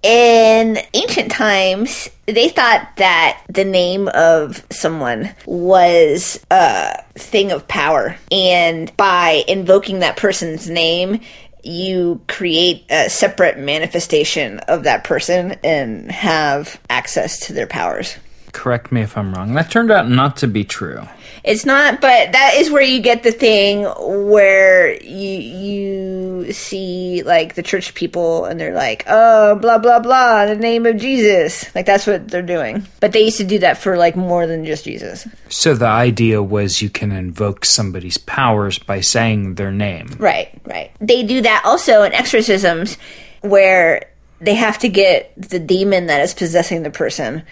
[0.02, 8.16] In ancient times, they thought that the name of someone was a thing of power.
[8.32, 11.20] And by invoking that person's name,
[11.62, 18.16] you create a separate manifestation of that person and have access to their powers.
[18.52, 19.54] Correct me if I'm wrong.
[19.54, 21.06] That turned out not to be true.
[21.42, 27.54] It's not, but that is where you get the thing where you you see like
[27.54, 31.74] the church people and they're like, oh, blah blah blah, in the name of Jesus.
[31.74, 32.86] Like that's what they're doing.
[33.00, 35.26] But they used to do that for like more than just Jesus.
[35.48, 40.08] So the idea was you can invoke somebody's powers by saying their name.
[40.18, 40.90] Right, right.
[41.00, 42.98] They do that also in exorcisms
[43.40, 44.10] where
[44.40, 47.44] they have to get the demon that is possessing the person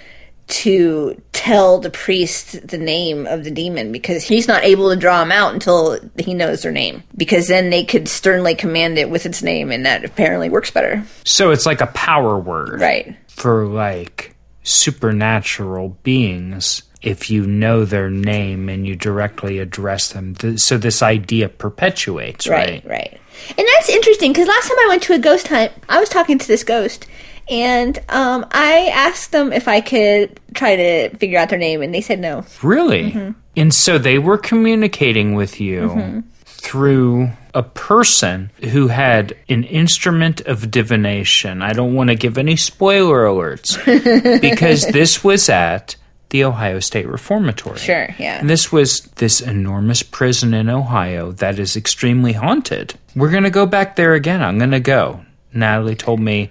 [0.48, 5.22] to tell the priest the name of the demon because he's not able to draw
[5.22, 9.26] him out until he knows their name because then they could sternly command it with
[9.26, 12.80] its name and that apparently works better So it's like a power word.
[12.80, 14.34] right for like
[14.64, 20.34] supernatural beings if you know their name and you directly address them.
[20.58, 22.84] So this idea perpetuates, right?
[22.84, 23.20] right right
[23.56, 26.38] and that's interesting because last time i went to a ghost hunt i was talking
[26.38, 27.06] to this ghost
[27.50, 31.94] and um, i asked them if i could try to figure out their name and
[31.94, 33.12] they said no Really?
[33.12, 33.30] Mm-hmm.
[33.56, 40.70] And so they were communicating with you through a person who had an instrument of
[40.70, 41.62] divination.
[41.62, 43.74] I don't want to give any spoiler alerts
[44.40, 45.96] because this was at
[46.30, 47.78] the Ohio State Reformatory.
[47.78, 52.94] sure yeah And this was this enormous prison in Ohio that is extremely haunted.
[53.16, 54.42] We're going to go back there again.
[54.42, 55.22] I'm going to go.
[55.54, 56.50] Natalie told me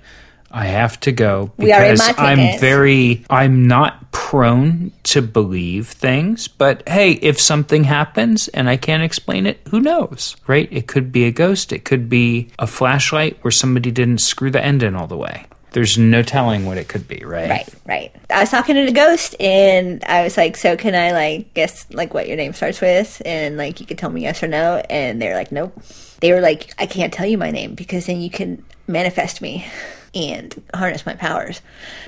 [0.52, 7.14] I have to go because I'm very I'm not prone to believe things, but hey,
[7.14, 10.36] if something happens and I can't explain it, who knows?
[10.48, 10.68] Right?
[10.72, 14.64] It could be a ghost, it could be a flashlight where somebody didn't screw the
[14.64, 15.46] end in all the way.
[15.72, 17.50] There's no telling what it could be, right?
[17.50, 18.16] Right, right.
[18.30, 21.86] I was talking to the ghost, and I was like, "So can I like guess
[21.92, 24.78] like what your name starts with?" And like you could tell me yes or no,
[24.90, 25.80] and they're like, "Nope."
[26.22, 29.68] They were like, "I can't tell you my name because then you can manifest me
[30.18, 31.62] and harness my powers."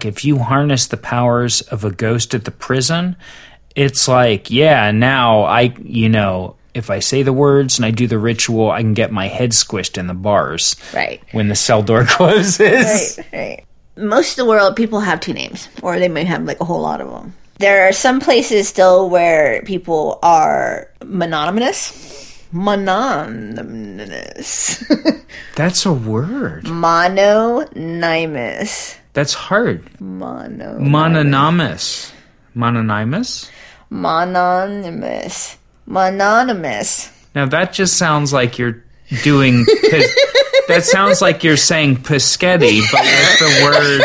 [0.04, 3.15] if you harness the powers of a ghost at the prison,
[3.76, 8.08] it's like, yeah, now I, you know, if I say the words and I do
[8.08, 11.22] the ritual, I can get my head squished in the bars Right.
[11.32, 13.17] when the cell door closes.
[13.17, 13.65] Right, right.
[13.98, 16.82] most of the world, people have two names, or they may have like a whole
[16.82, 17.34] lot of them.
[17.58, 22.29] There are some places still where people are mononymous.
[22.51, 24.83] Mononymous.
[25.55, 26.67] That's a word.
[26.67, 28.97] Mononymous.
[29.13, 29.89] That's hard.
[30.01, 30.77] Mono.
[30.79, 32.12] Mononymous.
[32.53, 33.49] Mononymous?
[33.89, 35.57] Mononymous.
[35.85, 37.12] Mononymous.
[37.35, 38.83] Now that just sounds like you're
[39.23, 39.65] doing.
[39.65, 40.15] Pis-
[40.67, 44.01] that sounds like you're saying Pischetti, but with the word.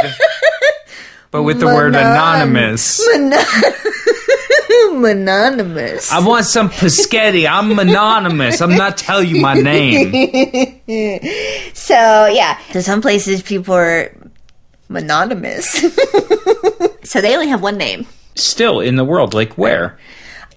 [1.30, 2.12] But with the word Monon-
[5.02, 5.24] anonymous.
[5.54, 6.12] Mononymous.
[6.12, 7.48] I want some Pischetti.
[7.50, 8.60] I'm anonymous.
[8.60, 10.12] I'm not telling you my name.
[11.74, 14.16] So yeah, so some places people are
[14.88, 15.68] mononymous.
[17.02, 18.06] so they only have one name.
[18.36, 19.98] Still in the world, like where?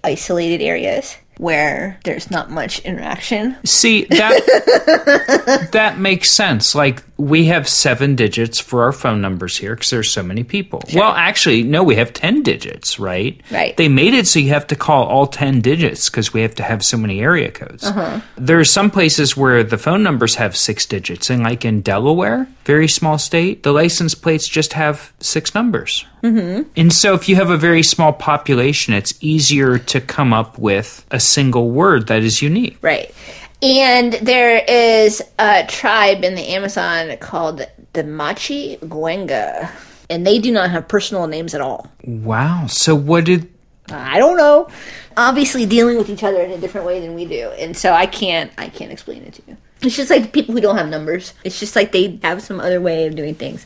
[0.04, 3.58] Isolated areas where there's not much interaction.
[3.66, 6.74] See that that makes sense.
[6.74, 10.84] Like we have seven digits for our phone numbers here because there's so many people.
[10.94, 13.42] Well, actually, no, we have ten digits, right?
[13.52, 13.76] Right.
[13.76, 16.64] They made it so you have to call all ten digits because we have to
[16.64, 17.86] have so many area codes.
[17.86, 18.22] Uh-huh.
[18.38, 22.48] There are some places where the phone numbers have six digits, and like in Delaware,
[22.66, 26.06] very small state, the license plates just have six numbers.
[26.22, 26.70] Mm-hmm.
[26.76, 31.06] And so, if you have a very small population, it's easier to come up with
[31.10, 32.78] a single word that is unique.
[32.82, 33.14] Right.
[33.62, 39.72] And there is a tribe in the Amazon called the Machiguenga.
[40.10, 41.92] And they do not have personal names at all.
[42.06, 42.68] Wow.
[42.68, 43.50] So what did
[43.90, 44.68] I don't know.
[45.16, 47.50] Obviously dealing with each other in a different way than we do.
[47.52, 49.58] And so I can't I can't explain it to you.
[49.82, 51.34] It's just like people who don't have numbers.
[51.44, 53.66] It's just like they have some other way of doing things.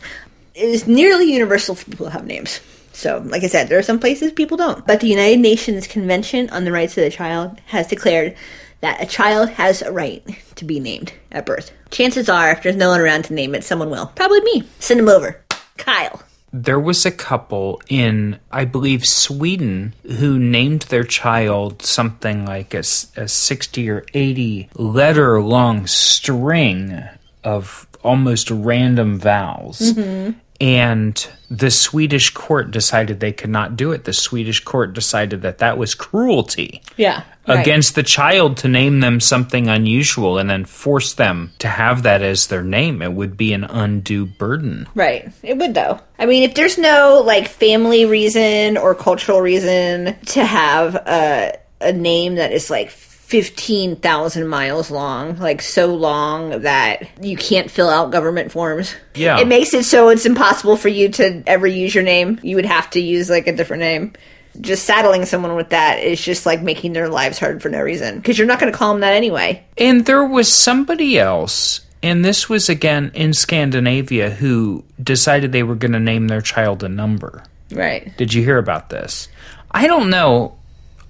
[0.54, 2.60] It is nearly universal for people to have names.
[2.94, 4.86] So, like I said, there are some places people don't.
[4.86, 8.36] But the United Nations Convention on the Rights of the Child has declared
[8.82, 10.24] that a child has a right
[10.56, 11.72] to be named at birth.
[11.92, 14.08] Chances are, if there's no one around to name it, someone will.
[14.08, 14.64] Probably me.
[14.80, 15.44] Send him over.
[15.78, 16.22] Kyle.
[16.54, 22.84] there was a couple in I believe Sweden who named their child something like a,
[23.16, 27.00] a 60 or 80 letter long string
[27.44, 29.80] of almost random vowels.
[29.80, 30.38] Mm-hmm.
[30.62, 34.04] And the Swedish court decided they could not do it.
[34.04, 36.82] The Swedish court decided that that was cruelty.
[36.98, 37.24] Yeah.
[37.48, 42.22] against the child to name them something unusual and then force them to have that
[42.22, 43.02] as their name.
[43.02, 44.88] It would be an undue burden.
[44.94, 45.32] Right.
[45.42, 46.00] It would though.
[46.20, 51.92] I mean, if there's no like family reason or cultural reason to have a a
[51.92, 52.92] name that is like
[53.32, 58.94] 15,000 miles long, like so long that you can't fill out government forms.
[59.16, 59.40] Yeah.
[59.40, 62.42] It makes it so it's impossible for you to ever use your name.
[62.44, 64.12] You would have to use like a different name.
[64.60, 68.18] Just saddling someone with that is just like making their lives hard for no reason
[68.18, 69.64] because you're not going to call them that anyway.
[69.78, 75.76] And there was somebody else, and this was again in Scandinavia, who decided they were
[75.76, 77.46] going to name their child a number.
[77.72, 78.12] Right.
[78.18, 79.30] Did you hear about this?
[79.72, 80.58] I don't know.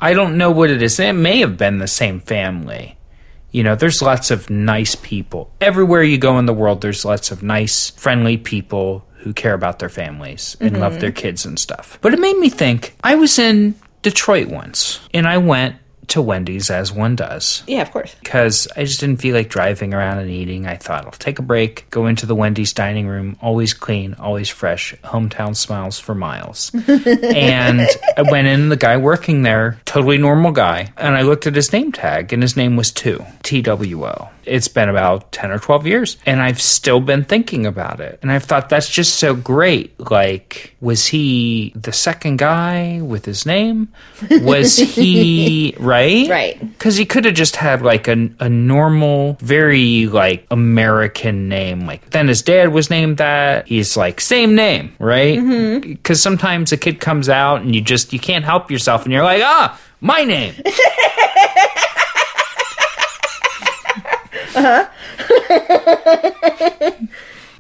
[0.01, 0.99] I don't know what it is.
[0.99, 2.97] It may have been the same family.
[3.51, 5.53] You know, there's lots of nice people.
[5.61, 9.79] Everywhere you go in the world, there's lots of nice, friendly people who care about
[9.79, 11.01] their families and love mm-hmm.
[11.01, 11.99] their kids and stuff.
[12.01, 15.75] But it made me think I was in Detroit once and I went
[16.11, 18.15] to Wendy's as one does Yeah, of course.
[18.21, 20.65] because I just didn't feel like driving around and eating.
[20.67, 24.49] I thought I'll take a break, go into the Wendy's dining room, always clean, always
[24.49, 26.71] fresh, hometown smiles for miles.
[26.87, 27.81] and
[28.17, 31.73] I went in, the guy working there, totally normal guy, and I looked at his
[31.73, 34.29] name tag, and his name was Two, T W O.
[34.45, 38.19] It's been about 10 or 12 years, and I've still been thinking about it.
[38.21, 39.99] And I've thought that's just so great.
[40.11, 43.89] Like, was he the second guy with his name?
[44.29, 46.29] Was he, right?
[46.29, 46.59] Right.
[46.59, 51.81] Because he could have just had like a, a normal, very like American name.
[51.81, 53.67] Like then his dad was named that.
[53.67, 55.81] He's like same name, right?
[55.81, 59.23] Because sometimes a kid comes out and you just you can't help yourself, and you're
[59.23, 60.55] like, ah, my name.
[64.55, 64.87] Uh-huh.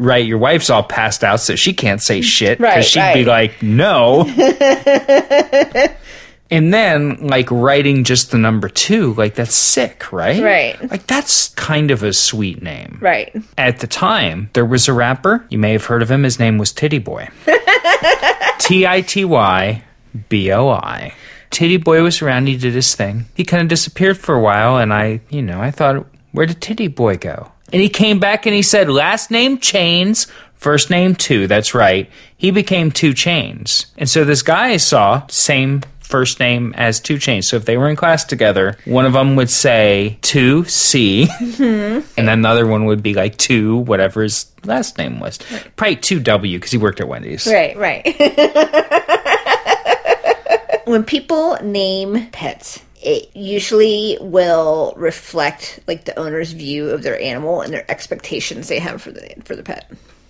[0.01, 3.23] Right, your wife's all passed out, so she can't say shit because Right, she'd be
[3.23, 4.23] like, no.
[6.49, 10.41] and then, like, writing just the number two, like, that's sick, right?
[10.41, 10.89] Right.
[10.89, 12.97] Like, that's kind of a sweet name.
[12.99, 13.31] Right.
[13.59, 15.45] At the time, there was a rapper.
[15.51, 16.23] You may have heard of him.
[16.23, 17.29] His name was Tity Boi.
[18.57, 19.83] T I T Y
[20.29, 21.13] B O I.
[21.51, 22.47] Tity Boi was around.
[22.47, 23.25] He did his thing.
[23.35, 26.61] He kind of disappeared for a while, and I, you know, I thought, where did
[26.61, 27.51] Tity Boi go?
[27.73, 31.47] And he came back and he said, last name Chainz, first name Two.
[31.47, 32.09] That's right.
[32.35, 33.85] He became 2 Chainz.
[33.97, 37.45] And so this guy I saw, same first name as 2 Chainz.
[37.45, 42.05] So if they were in class together, one of them would say two C, mm-hmm.
[42.17, 45.39] and then the other one would be like two, whatever his last name was.
[45.77, 47.47] Probably two W because he worked at Wendy's.
[47.47, 48.05] Right, right.
[50.85, 57.61] when people name pets, it usually will reflect like the owner's view of their animal
[57.61, 59.89] and their expectations they have for the for the pet.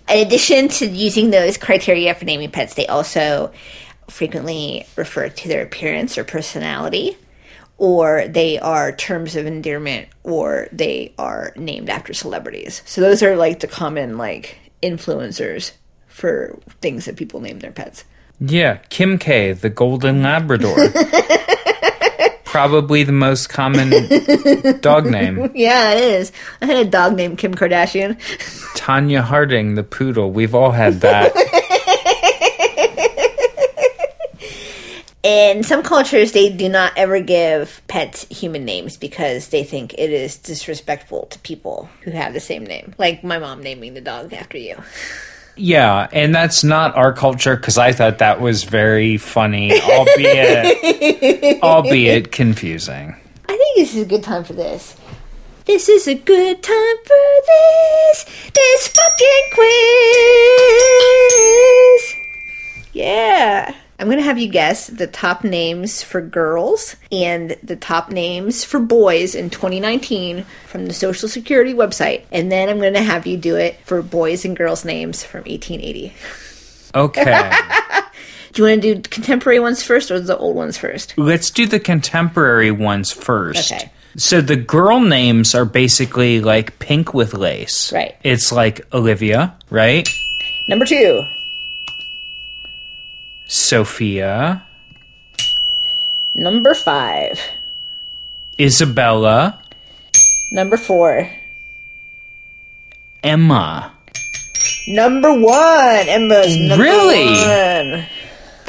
[0.10, 3.52] In addition to using those criteria for naming pets, they also
[4.10, 7.18] frequently refer to their appearance or personality,
[7.78, 12.82] or they are terms of endearment, or they are named after celebrities.
[12.86, 15.72] So those are like the common like influencers
[16.08, 18.04] for things that people name their pets.
[18.40, 20.76] Yeah, Kim K, the Golden Labrador.
[22.52, 23.90] Probably the most common
[24.82, 25.50] dog name.
[25.56, 26.32] Yeah, it is.
[26.62, 28.20] I had a dog named Kim Kardashian.
[28.76, 30.32] Tonya Harding, the poodle.
[30.32, 31.32] We've all had that.
[35.24, 40.10] In some cultures, they do not ever give pets human names because they think it
[40.10, 42.96] is disrespectful to people who have the same name.
[42.98, 44.76] Like my mom naming the dog after you.
[45.56, 52.32] Yeah, and that's not our culture because I thought that was very funny, albeit albeit
[52.32, 53.16] confusing.
[53.48, 54.96] I think this is a good time for this.
[55.66, 58.26] This is a good time for this.
[58.54, 59.68] This fucking quiz.
[62.94, 63.76] Yeah.
[64.02, 68.64] I'm going to have you guess the top names for girls and the top names
[68.64, 72.24] for boys in 2019 from the Social Security website.
[72.32, 75.42] And then I'm going to have you do it for boys and girls' names from
[75.42, 76.14] 1880.
[76.96, 77.52] Okay.
[78.54, 81.14] Do you want to do contemporary ones first or the old ones first?
[81.16, 83.72] Let's do the contemporary ones first.
[83.72, 83.92] Okay.
[84.18, 87.94] So the girl names are basically like pink with lace.
[87.94, 88.18] Right.
[88.24, 90.10] It's like Olivia, right?
[90.68, 91.24] Number two,
[93.56, 94.64] Sophia,
[96.34, 97.38] number five,
[98.58, 99.62] Isabella,
[100.54, 101.28] number four,
[103.22, 103.92] Emma.
[104.88, 106.08] number one.
[106.08, 107.26] Emma's number Really?
[107.28, 108.06] one.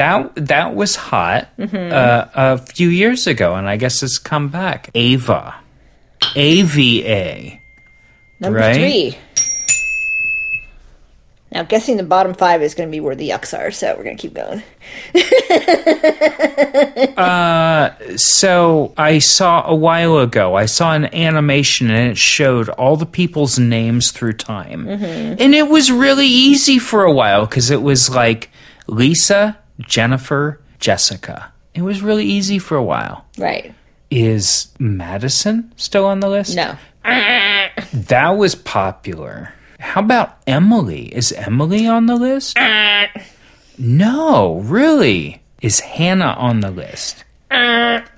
[0.03, 4.91] That that was hot uh, a few years ago, and I guess it's come back.
[4.97, 5.55] Ava,
[6.35, 7.61] A V A.
[8.41, 8.75] Number Right?
[8.75, 9.19] three.
[11.53, 14.05] Now, guessing the bottom five is going to be where the yucks are, so we're
[14.05, 14.63] going to keep going.
[17.17, 20.55] uh, So I saw a while ago.
[20.55, 25.69] I saw an animation, and it showed all the people's names through time, and it
[25.69, 28.51] was really easy for a while because it was like
[28.87, 31.53] Lisa, Jennifer, Jessica.
[31.75, 33.25] It was really easy for a while.
[33.39, 33.75] Right.
[34.11, 36.55] Is Madison still on the list?
[36.57, 36.77] No.
[37.05, 39.55] That was popular.
[39.83, 41.15] How about Emily?
[41.15, 42.57] Is Emily on the list?
[43.79, 45.43] no, really.
[45.61, 47.25] Is Hannah on the list?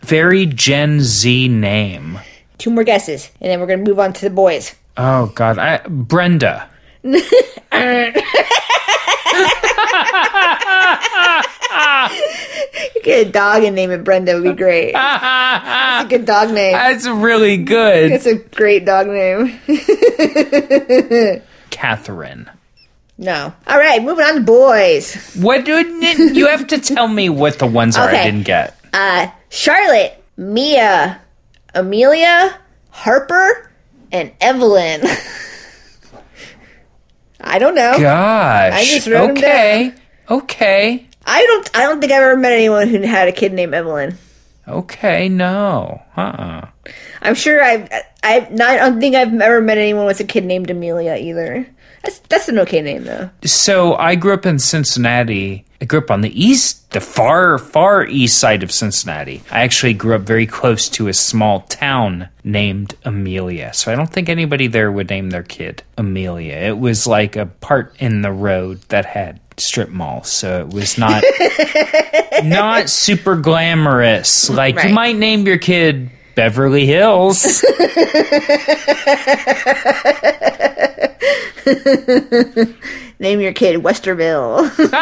[0.02, 2.20] Very Gen Z name.
[2.58, 4.74] Two more guesses, and then we're going to move on to the boys.
[4.96, 6.68] Oh God, I, Brenda.
[12.94, 14.92] You get a dog and name it Brenda would be great.
[14.94, 16.72] It's a good dog name.
[16.72, 18.12] That's really good.
[18.12, 19.58] It's a great dog name.
[21.74, 22.48] Catherine.
[23.18, 23.52] No.
[23.66, 25.34] All right, moving on to boys.
[25.34, 28.78] What do you have to tell me what the ones are I didn't get?
[28.92, 31.20] Uh, Charlotte, Mia,
[31.74, 32.56] Amelia,
[32.90, 33.72] Harper,
[34.12, 35.00] and Evelyn.
[37.40, 37.98] I don't know.
[37.98, 38.72] Gosh.
[38.72, 39.92] I just wrote okay.
[40.30, 41.08] Okay.
[41.26, 41.76] I don't.
[41.76, 44.16] I don't think I've ever met anyone who had a kid named Evelyn.
[44.68, 45.28] Okay.
[45.28, 46.02] No.
[46.16, 46.20] Uh.
[46.20, 46.66] uh
[47.22, 47.88] I'm sure I've.
[48.22, 48.68] I've not.
[48.70, 51.66] I don't think I've ever met anyone with a kid named Amelia either.
[52.02, 53.30] That's that's an okay name though.
[53.44, 55.64] So I grew up in Cincinnati.
[55.80, 59.42] I grew up on the east, the far, far east side of Cincinnati.
[59.50, 63.72] I actually grew up very close to a small town named Amelia.
[63.74, 66.54] So I don't think anybody there would name their kid Amelia.
[66.54, 70.30] It was like a part in the road that had strip malls.
[70.30, 71.22] So it was not
[72.44, 74.48] not super glamorous.
[74.50, 74.88] Like Right.
[74.88, 77.64] you might name your kid Beverly Hills.
[83.18, 84.70] Name your kid Westerville.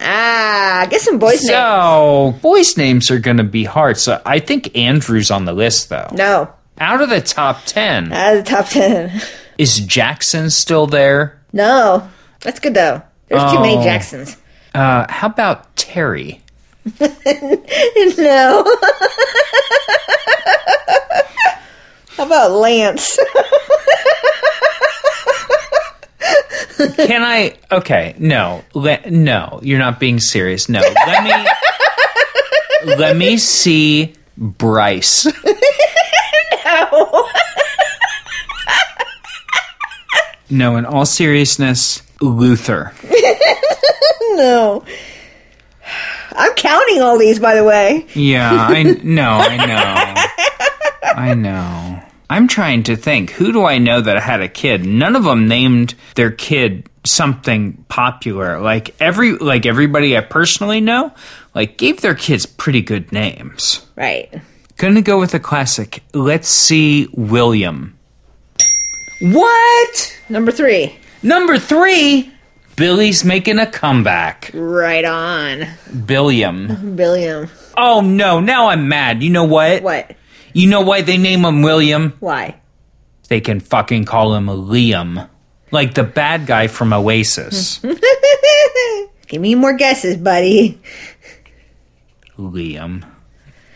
[0.00, 1.48] ah, get some boys names.
[1.48, 3.96] so boys' names are going to be hard.
[3.98, 6.08] So I think Andrew's on the list though.
[6.12, 9.20] No, Out of the top 10, out of the top ten.
[9.58, 11.40] is Jackson still there?
[11.52, 12.08] No,
[12.40, 13.02] that's good though.
[13.28, 13.82] There's too many Oh.
[13.82, 14.36] Jacksons.
[14.74, 16.40] Uh, how about Terry?
[18.18, 18.64] No.
[22.16, 23.18] How about Lance?
[26.96, 27.56] Can I?
[27.70, 30.68] Okay, no, let, no, you're not being serious.
[30.68, 35.26] No, let me let me see Bryce.
[36.66, 37.28] No,
[40.50, 42.92] no, in all seriousness, Luther.
[44.36, 44.84] No.
[46.34, 48.06] I'm counting all these, by the way.
[48.14, 52.02] Yeah, I know, I know, I know.
[52.30, 53.30] I'm trying to think.
[53.30, 54.84] Who do I know that had a kid?
[54.84, 58.58] None of them named their kid something popular.
[58.60, 61.12] Like every like everybody I personally know,
[61.54, 63.86] like gave their kids pretty good names.
[63.96, 64.32] Right.
[64.76, 66.02] Gonna go with a classic.
[66.12, 67.96] Let's see William.
[69.20, 70.18] What?
[70.28, 70.96] Number three.
[71.22, 72.32] Number three.
[72.76, 74.50] Billy's making a comeback.
[74.52, 75.66] Right on.
[76.06, 76.96] Billiam.
[76.96, 77.48] Billiam.
[77.76, 79.22] Oh no, now I'm mad.
[79.22, 79.82] You know what?
[79.82, 80.16] What?
[80.52, 82.14] You know why they name him William?
[82.20, 82.60] Why?
[83.28, 85.28] They can fucking call him Liam.
[85.70, 87.78] Like the bad guy from Oasis.
[89.28, 90.80] Give me more guesses, buddy.
[92.38, 93.04] Liam.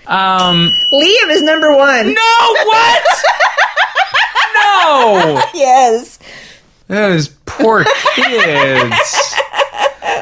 [0.06, 2.14] Um Liam is number one.
[2.14, 3.04] No, what?
[4.54, 5.42] no!
[5.54, 6.17] Yes.
[6.88, 7.84] Those poor
[8.14, 9.34] kids.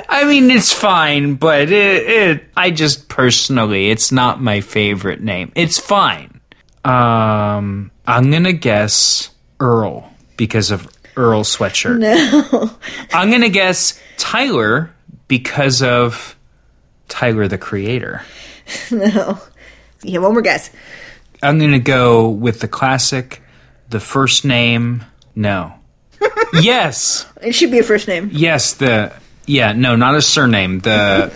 [0.09, 5.53] I mean, it's fine, but it, it, I just personally, it's not my favorite name.
[5.55, 6.41] It's fine.
[6.85, 11.99] Um, I'm gonna guess Earl because of Earl sweatshirt.
[11.99, 12.71] No.
[13.13, 14.91] I'm gonna guess Tyler
[15.29, 16.37] because of
[17.09, 18.23] Tyler the Creator.
[18.91, 19.39] No.
[20.03, 20.71] You have one more guess.
[21.43, 23.41] I'm gonna go with the classic,
[23.91, 25.05] the first name.
[25.37, 25.73] No.
[26.55, 27.27] Yes.
[27.43, 28.31] It should be a first name.
[28.33, 29.13] Yes, the
[29.47, 30.81] yeah, no, not a surname.
[30.81, 31.33] The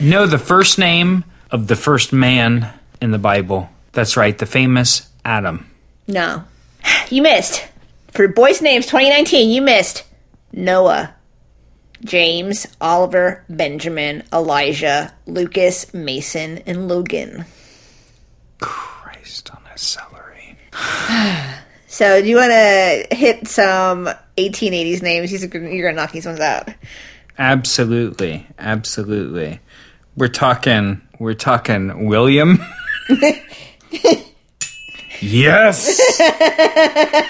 [0.00, 3.70] no, the first name of the first man in the Bible.
[3.92, 5.70] That's right, the famous Adam.
[6.06, 6.44] No.
[7.10, 7.64] You missed.
[8.08, 10.04] For Boys Names 2019, you missed
[10.52, 11.14] Noah,
[12.04, 17.44] James, Oliver, Benjamin, Elijah, Lucas, Mason, and Logan.
[18.60, 20.58] Christ on a celery.
[21.94, 25.30] So, do you want to hit some 1880s names?
[25.30, 26.68] These are gonna- You're going to knock these ones out.
[27.38, 29.60] Absolutely, absolutely.
[30.16, 31.00] We're talking.
[31.20, 32.58] We're talking William.
[35.20, 36.00] yes.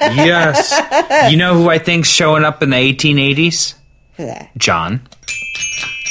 [0.00, 1.30] yes.
[1.30, 3.74] You know who I think's showing up in the 1880s?
[4.16, 4.50] Who's that?
[4.56, 5.06] John.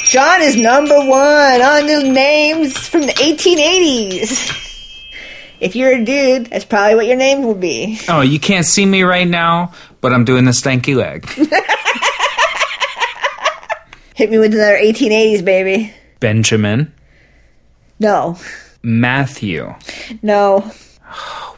[0.04, 4.60] John is number one on the names from the 1880s.
[5.60, 7.98] If you're a dude, that's probably what your name will be.
[8.08, 11.26] Oh, you can't see me right now, but I'm doing the stanky leg.
[14.14, 15.92] Hit me with another 1880s, baby.
[16.20, 16.92] Benjamin.
[17.98, 18.38] No.
[18.82, 19.74] Matthew.
[20.22, 20.70] No.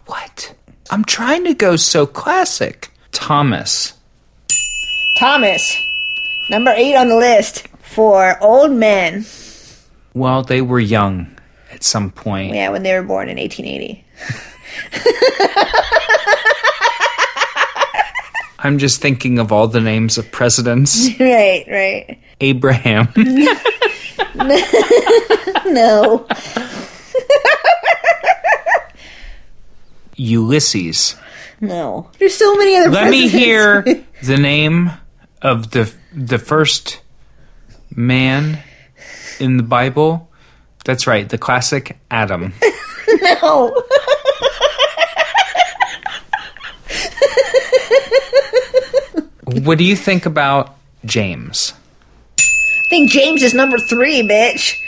[0.07, 0.55] What?
[0.89, 2.93] I'm trying to go so classic.
[3.11, 3.93] Thomas.
[5.19, 5.77] Thomas.
[6.49, 9.27] Number eight on the list for old men.
[10.15, 11.36] Well, they were young
[11.77, 12.55] at some point.
[12.55, 14.03] Yeah, when they were born in 1880.
[18.59, 21.09] I'm just thinking of all the names of presidents.
[21.21, 22.19] right, right.
[22.41, 23.09] Abraham.
[25.67, 26.27] No.
[30.15, 31.17] Ulysses.
[31.61, 32.09] No.
[32.19, 33.83] There's so many other Let me hear
[34.23, 34.93] the name
[35.43, 37.01] of the the first
[37.95, 38.63] man
[39.41, 40.31] in the Bible.
[40.87, 42.55] That's right, the classic Adam.
[43.21, 43.83] no.
[49.47, 51.73] what do you think about James?
[52.39, 54.81] I think James is number three, bitch.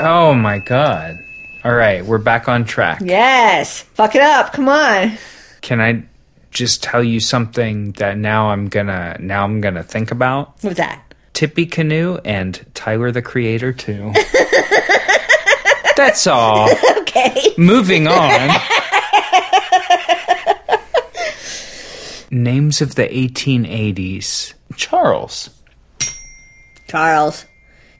[0.00, 1.24] Oh my god.
[1.64, 3.00] All right, we're back on track.
[3.04, 3.82] Yes.
[3.82, 4.52] Fuck it up.
[4.52, 5.18] Come on.
[5.60, 6.02] Can I
[6.50, 10.54] just tell you something that now I'm gonna now I'm gonna think about?
[10.62, 11.07] What's that?
[11.38, 14.12] Tippecanoe and Tyler the Creator too.
[15.96, 16.68] That's all.
[17.02, 17.54] Okay.
[17.56, 18.50] Moving on.
[22.32, 24.54] Names of the 1880s.
[24.74, 25.50] Charles.
[26.88, 27.44] Charles.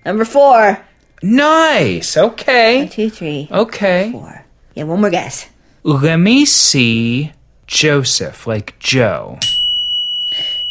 [0.04, 0.84] Number four.
[1.22, 2.16] Nice.
[2.16, 2.88] Okay.
[2.90, 4.10] Two, three, Okay.
[4.10, 4.44] four.
[4.74, 5.48] Yeah, one more guess.
[5.84, 7.32] Let me see
[7.68, 9.38] Joseph, like Joe.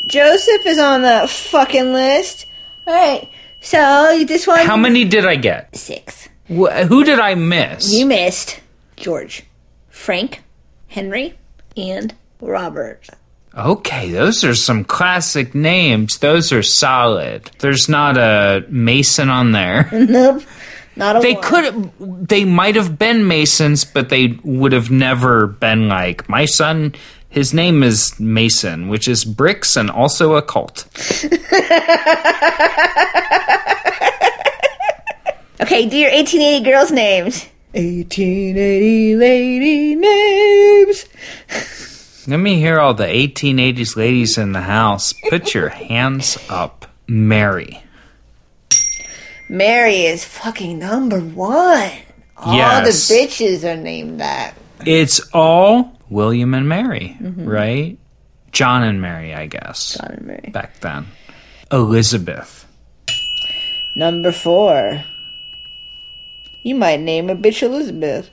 [0.09, 2.45] Joseph is on the fucking list.
[2.87, 3.29] Alright.
[3.61, 4.65] So, this one.
[4.65, 5.75] How many did I get?
[5.75, 6.29] Six.
[6.47, 7.91] Wh- who did I miss?
[7.93, 8.61] You missed
[8.95, 9.43] George,
[9.89, 10.43] Frank,
[10.87, 11.33] Henry,
[11.75, 13.07] and Robert.
[13.57, 16.19] Okay, those are some classic names.
[16.19, 17.49] Those are solid.
[17.59, 19.89] There's not a Mason on there.
[19.93, 20.43] Nope.
[20.95, 21.43] Not a They one.
[21.43, 26.95] could they might have been Masons, but they would have never been like my son
[27.29, 30.85] His name is Mason, which is bricks and also a cult.
[35.59, 37.45] Okay, do your 1880 girls' names.
[37.73, 41.05] 1880 lady names.
[42.27, 45.13] Let me hear all the 1880s ladies in the house.
[45.29, 46.85] Put your hands up.
[47.07, 47.81] Mary.
[49.49, 51.91] Mary is fucking number one.
[52.37, 53.07] All Yes.
[53.07, 54.53] the bitches are named that.
[54.85, 57.47] It's all William and Mary, mm-hmm.
[57.47, 57.97] right?
[58.51, 60.49] John and Mary, I guess, John and Mary.
[60.51, 61.07] back then.
[61.71, 62.65] Elizabeth.
[63.95, 65.03] Number four.
[66.63, 68.29] You might name a bitch Elizabeth.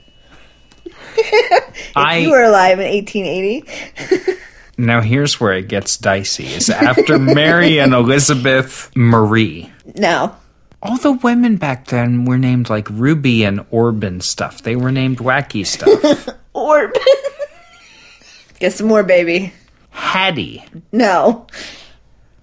[1.95, 4.37] I You were alive in 1880.
[4.77, 6.45] now here's where it gets dicey.
[6.47, 9.71] Is after Mary and Elizabeth Marie.
[9.95, 10.35] No.
[10.81, 14.61] All the women back then were named like Ruby and Orb and stuff.
[14.61, 16.29] They were named wacky stuff.
[16.53, 16.91] Orb.
[18.59, 19.53] Get some more, baby.
[19.91, 21.47] Hattie, No.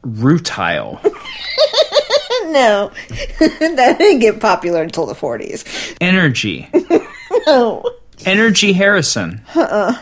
[0.05, 1.01] Rutile,
[2.51, 2.91] No.
[3.39, 5.97] that didn't get popular until the 40s.
[6.01, 6.69] Energy,
[7.47, 7.85] No.
[8.27, 9.43] Energy Harrison.
[9.55, 9.95] Uh-uh.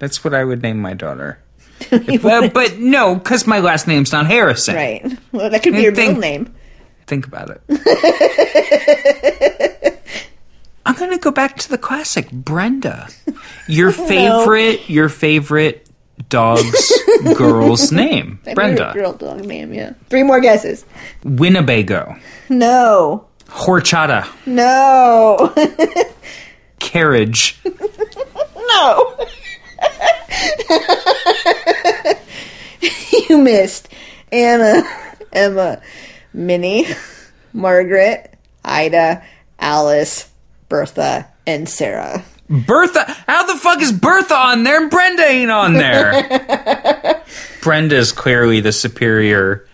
[0.00, 1.38] That's what I would name my daughter.
[1.90, 4.74] If- uh, but no, because my last name's not Harrison.
[4.74, 5.18] Right.
[5.32, 6.54] Well, that could be your Think- real name.
[7.06, 9.93] Think about it.
[10.86, 13.08] I'm gonna go back to the classic, Brenda.
[13.68, 15.88] Your favorite, your favorite
[16.28, 16.92] dog's
[17.36, 18.92] girl's name, My Brenda.
[18.94, 19.94] Girl dog name, yeah.
[20.10, 20.84] Three more guesses.
[21.24, 22.16] Winnebago,
[22.50, 23.26] No.
[23.48, 25.52] horchata, No.
[26.78, 27.58] carriage,
[28.56, 29.16] no.
[33.28, 33.88] you missed.
[34.30, 34.82] Anna,
[35.32, 35.80] Emma,
[36.32, 36.86] Minnie,
[37.52, 39.22] Margaret, Ida,
[39.58, 40.28] Alice,
[40.68, 42.24] Bertha, and Sarah.
[42.48, 43.04] Bertha.
[43.26, 44.82] How the fuck is Bertha on there?
[44.82, 47.22] and Brenda ain't on there.
[47.62, 49.66] Brenda is clearly the superior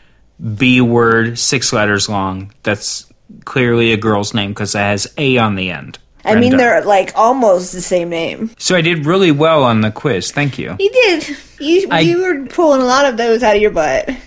[0.56, 2.52] B word, six letters long.
[2.62, 3.10] That's
[3.44, 5.98] clearly a girl's name because it has A on the end.
[6.24, 8.50] I mean, uh, they're like almost the same name.
[8.58, 10.30] So I did really well on the quiz.
[10.32, 10.76] Thank you.
[10.78, 11.36] You did.
[11.58, 14.08] You I- you were pulling a lot of those out of your butt.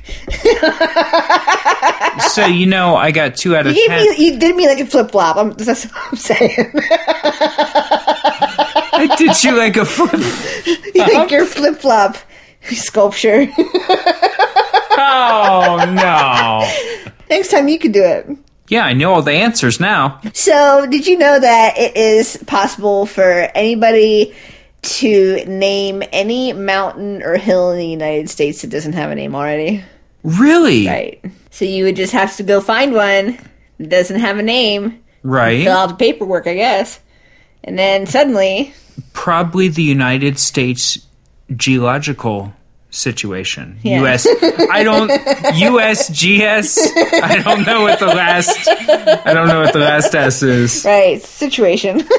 [2.30, 4.02] So you know, I got two out of You ten.
[4.10, 5.36] me, you did me like a flip flop.
[5.36, 6.72] I'm, that's what I'm saying.
[8.96, 10.12] I did you like a flip.
[10.96, 12.18] You like your flip flop
[12.72, 13.48] sculpture.
[14.96, 16.68] Oh no!
[17.30, 18.28] Next time you could do it.
[18.74, 20.20] Yeah, I know all the answers now.
[20.34, 24.34] So, did you know that it is possible for anybody
[24.82, 29.36] to name any mountain or hill in the United States that doesn't have a name
[29.36, 29.84] already?
[30.24, 30.88] Really?
[30.88, 31.24] Right.
[31.52, 33.38] So you would just have to go find one
[33.78, 35.64] that doesn't have a name, Right.
[35.64, 37.00] fill out the paperwork, I guess,
[37.64, 38.74] and then suddenly,
[39.14, 40.98] Probably the United States
[41.56, 42.54] Geological
[42.96, 43.80] Situation.
[43.82, 44.02] Yeah.
[44.02, 44.28] U.S.
[44.72, 45.10] I don't.
[45.10, 46.78] USGS.
[47.24, 48.68] I don't know what the last.
[48.70, 50.86] I don't know what the last S is.
[50.86, 52.04] right, situation.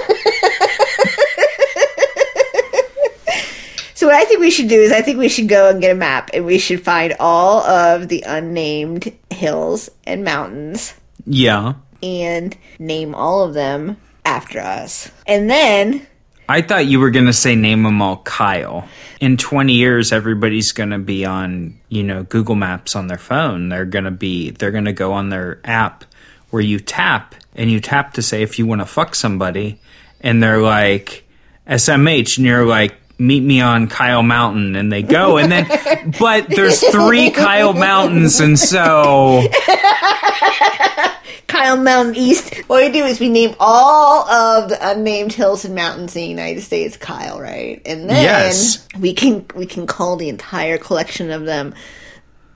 [3.96, 5.92] So what I think we should do is I think we should go and get
[5.92, 10.94] a map and we should find all of the unnamed hills and mountains
[11.24, 11.74] Yeah.
[12.02, 13.96] and name all of them
[14.26, 15.10] after us.
[15.26, 16.06] And then
[16.48, 18.86] I thought you were going to say name them all Kyle.
[19.20, 23.70] In 20 years, everybody's going to be on, you know, Google Maps on their phone.
[23.70, 26.04] They're going to be, they're going to go on their app
[26.50, 29.80] where you tap and you tap to say if you want to fuck somebody.
[30.20, 31.24] And they're like,
[31.66, 32.36] SMH.
[32.36, 34.76] And you're like, meet me on Kyle Mountain.
[34.76, 35.38] And they go.
[35.38, 38.40] And then, but there's three Kyle Mountains.
[38.40, 39.42] And so,
[41.54, 42.54] Kyle Mountain East.
[42.66, 46.28] What we do is we name all of the unnamed hills and mountains in the
[46.28, 47.80] United States Kyle, right?
[47.86, 48.86] And then Yes.
[48.98, 51.74] we can we can call the entire collection of them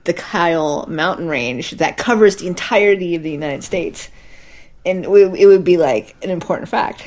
[0.03, 4.09] the Kyle Mountain Range that covers the entirety of the United States.
[4.85, 7.03] And we, it would be like an important fact.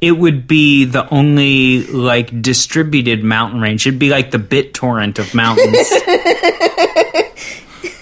[0.00, 3.86] it would be the only like distributed mountain range.
[3.86, 5.92] It'd be like the BitTorrent of mountains.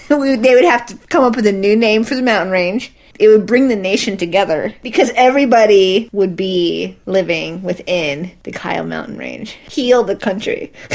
[0.19, 2.93] we, they would have to come up with a new name for the mountain range.
[3.19, 9.17] It would bring the nation together because everybody would be living within the Kyle Mountain
[9.17, 9.49] Range.
[9.49, 10.71] Heal the country.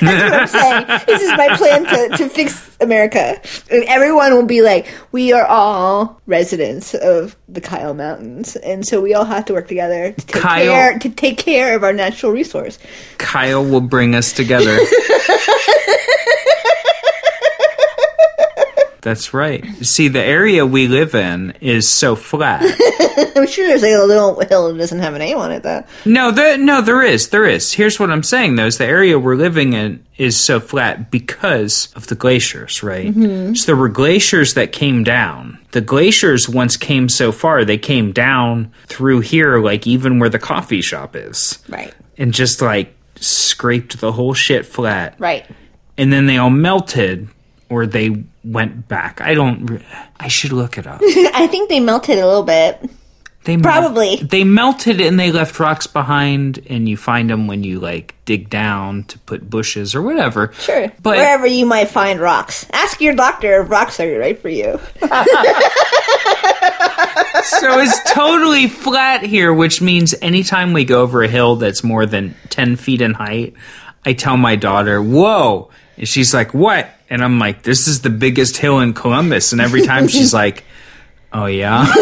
[0.00, 1.02] That's what I'm saying.
[1.06, 3.40] This is my plan to, to fix America.
[3.70, 8.56] And everyone will be like, we are all residents of the Kyle Mountains.
[8.56, 11.74] And so we all have to work together to take Kyle- care to take care
[11.76, 12.78] of our natural resource.
[13.18, 14.78] Kyle will bring us together.
[19.04, 19.62] That's right.
[19.84, 22.62] See, the area we live in is so flat.
[23.36, 25.62] I'm sure there's like a little hill that doesn't have an a name on it
[25.62, 25.84] though.
[26.06, 27.28] no, the, no, there is.
[27.28, 27.74] There is.
[27.74, 31.92] Here's what I'm saying, though, is the area we're living in is so flat because
[31.94, 33.14] of the glaciers, right?
[33.14, 33.54] Mm-hmm.
[33.54, 35.58] So there were glaciers that came down.
[35.72, 40.38] The glaciers once came so far, they came down through here, like even where the
[40.38, 41.92] coffee shop is, Right.
[42.16, 45.14] and just like scraped the whole shit flat.
[45.18, 45.44] Right.
[45.98, 47.28] and then they all melted
[47.68, 49.20] or they went back.
[49.20, 49.82] I don't.
[50.18, 51.00] I should look it up.
[51.02, 52.90] I think they melted a little bit.
[53.44, 54.16] They mel- Probably.
[54.16, 58.48] they melted and they left rocks behind, and you find them when you like dig
[58.48, 60.52] down to put bushes or whatever.
[60.54, 60.90] Sure.
[61.02, 62.64] but Wherever you might find rocks.
[62.72, 64.80] Ask your doctor if rocks are right for you.
[67.44, 72.06] so it's totally flat here, which means anytime we go over a hill that's more
[72.06, 73.54] than ten feet in height,
[74.06, 78.10] I tell my daughter, "Whoa!" And she's like, "What?" and I'm like, "This is the
[78.10, 80.64] biggest hill in Columbus," and every time she's like.
[81.36, 81.84] Oh yeah.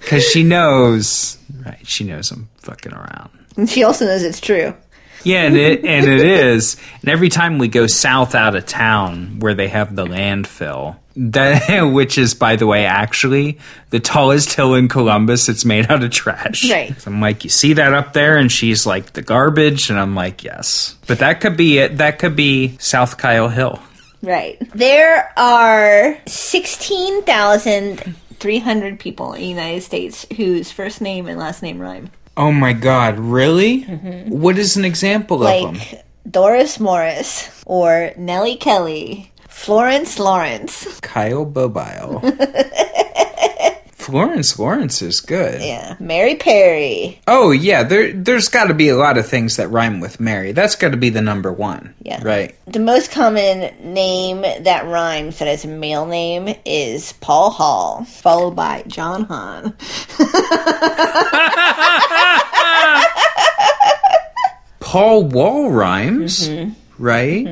[0.00, 3.30] Cuz she knows, right, she knows I'm fucking around.
[3.56, 4.74] And she also knows it's true.
[5.24, 6.76] Yeah, and it and it is.
[7.00, 11.82] And every time we go south out of town where they have the landfill, that
[11.92, 13.58] which is by the way actually
[13.90, 16.70] the tallest hill in Columbus, it's made out of trash.
[16.70, 16.98] Right.
[17.00, 18.36] So I'm like, you see that up there?
[18.36, 20.96] And she's like, the garbage, and I'm like, yes.
[21.06, 21.98] But that could be it.
[21.98, 23.80] That could be South Kyle Hill.
[24.22, 24.58] Right.
[24.74, 32.10] There are 16,300 people in the United States whose first name and last name rhyme.
[32.36, 33.18] Oh my God!
[33.18, 33.84] Really?
[33.84, 34.30] Mm-hmm.
[34.30, 35.74] What is an example of them?
[35.74, 40.98] Like Doris Morris or Nellie Kelly, Florence Lawrence.
[41.02, 42.20] Kyle Bobile.
[43.94, 45.62] Florence Lawrence is good.
[45.62, 45.94] Yeah.
[46.00, 47.20] Mary Perry.
[47.28, 50.50] Oh yeah, there there's got to be a lot of things that rhyme with Mary.
[50.50, 51.94] That's got to be the number one.
[52.02, 52.20] Yeah.
[52.24, 52.56] Right.
[52.66, 58.56] The most common name that rhymes that is a male name is Paul Hall, followed
[58.56, 59.76] by John Hahn.
[64.80, 66.48] Paul Wall rhymes.
[66.48, 66.72] Mm-hmm.
[66.98, 67.46] Right.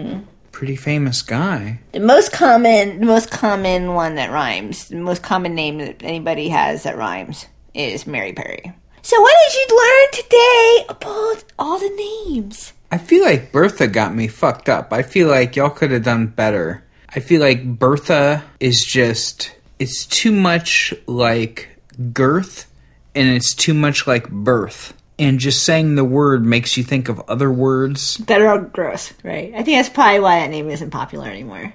[0.61, 1.81] Pretty famous guy.
[1.93, 6.51] The most common, the most common one that rhymes, the most common name that anybody
[6.51, 8.71] has that rhymes is Mary Perry.
[9.01, 12.75] So what did you learn today about all the names?
[12.91, 14.93] I feel like Bertha got me fucked up.
[14.93, 16.85] I feel like y'all could have done better.
[17.09, 21.71] I feel like Bertha is just it's too much like
[22.13, 22.71] girth
[23.15, 24.93] and it's too much like birth.
[25.21, 29.13] And just saying the word makes you think of other words That are all gross,
[29.23, 29.53] right?
[29.55, 31.75] I think that's probably why that name isn't popular anymore.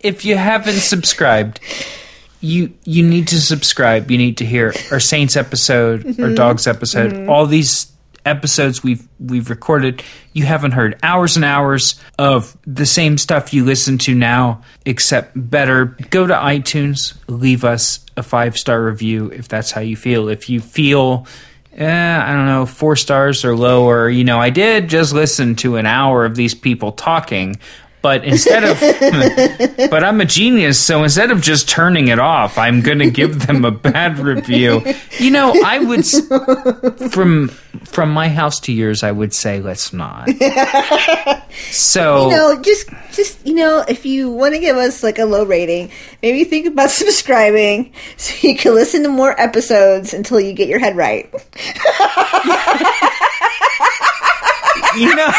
[0.00, 1.60] if you haven't subscribed,
[2.40, 4.10] you you need to subscribe.
[4.10, 6.34] You need to hear our Saints episode, our mm-hmm.
[6.34, 7.30] Dogs episode, mm-hmm.
[7.30, 7.92] all these
[8.24, 10.02] episodes we've we've recorded.
[10.32, 15.32] You haven't heard hours and hours of the same stuff you listen to now, except
[15.34, 15.96] better.
[16.10, 20.28] Go to iTunes, leave us a five star review if that's how you feel.
[20.28, 21.26] If you feel
[21.76, 24.08] eh, I don't know, four stars or lower.
[24.08, 27.56] You know, I did just listen to an hour of these people talking,
[28.02, 28.80] but instead of,
[29.90, 33.46] but I'm a genius, so instead of just turning it off, I'm going to give
[33.46, 34.82] them a bad review.
[35.18, 36.04] You know, I would,
[37.12, 37.48] from
[37.84, 40.28] from my house to yours, I would say let's not.
[41.70, 45.26] So You know, just just you know, if you want to give us like a
[45.26, 45.90] low rating,
[46.22, 50.78] maybe think about subscribing so you can listen to more episodes until you get your
[50.78, 51.30] head right.
[54.96, 55.26] You know,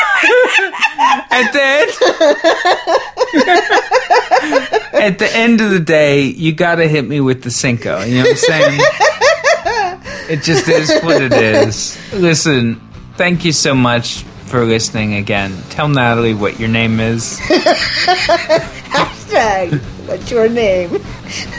[1.31, 1.91] at the end,
[5.03, 8.01] at the end of the day, you got to hit me with the cinco.
[8.03, 8.79] You know what I'm saying?
[10.29, 11.97] It just is what it is.
[12.13, 12.79] Listen,
[13.15, 15.55] thank you so much for listening again.
[15.69, 17.39] Tell Natalie what your name is,
[18.93, 20.95] Hashtag, what's your name?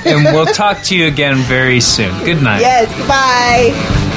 [0.06, 2.16] and we'll talk to you again very soon.
[2.24, 2.60] Good night.
[2.60, 4.12] Yes, goodbye.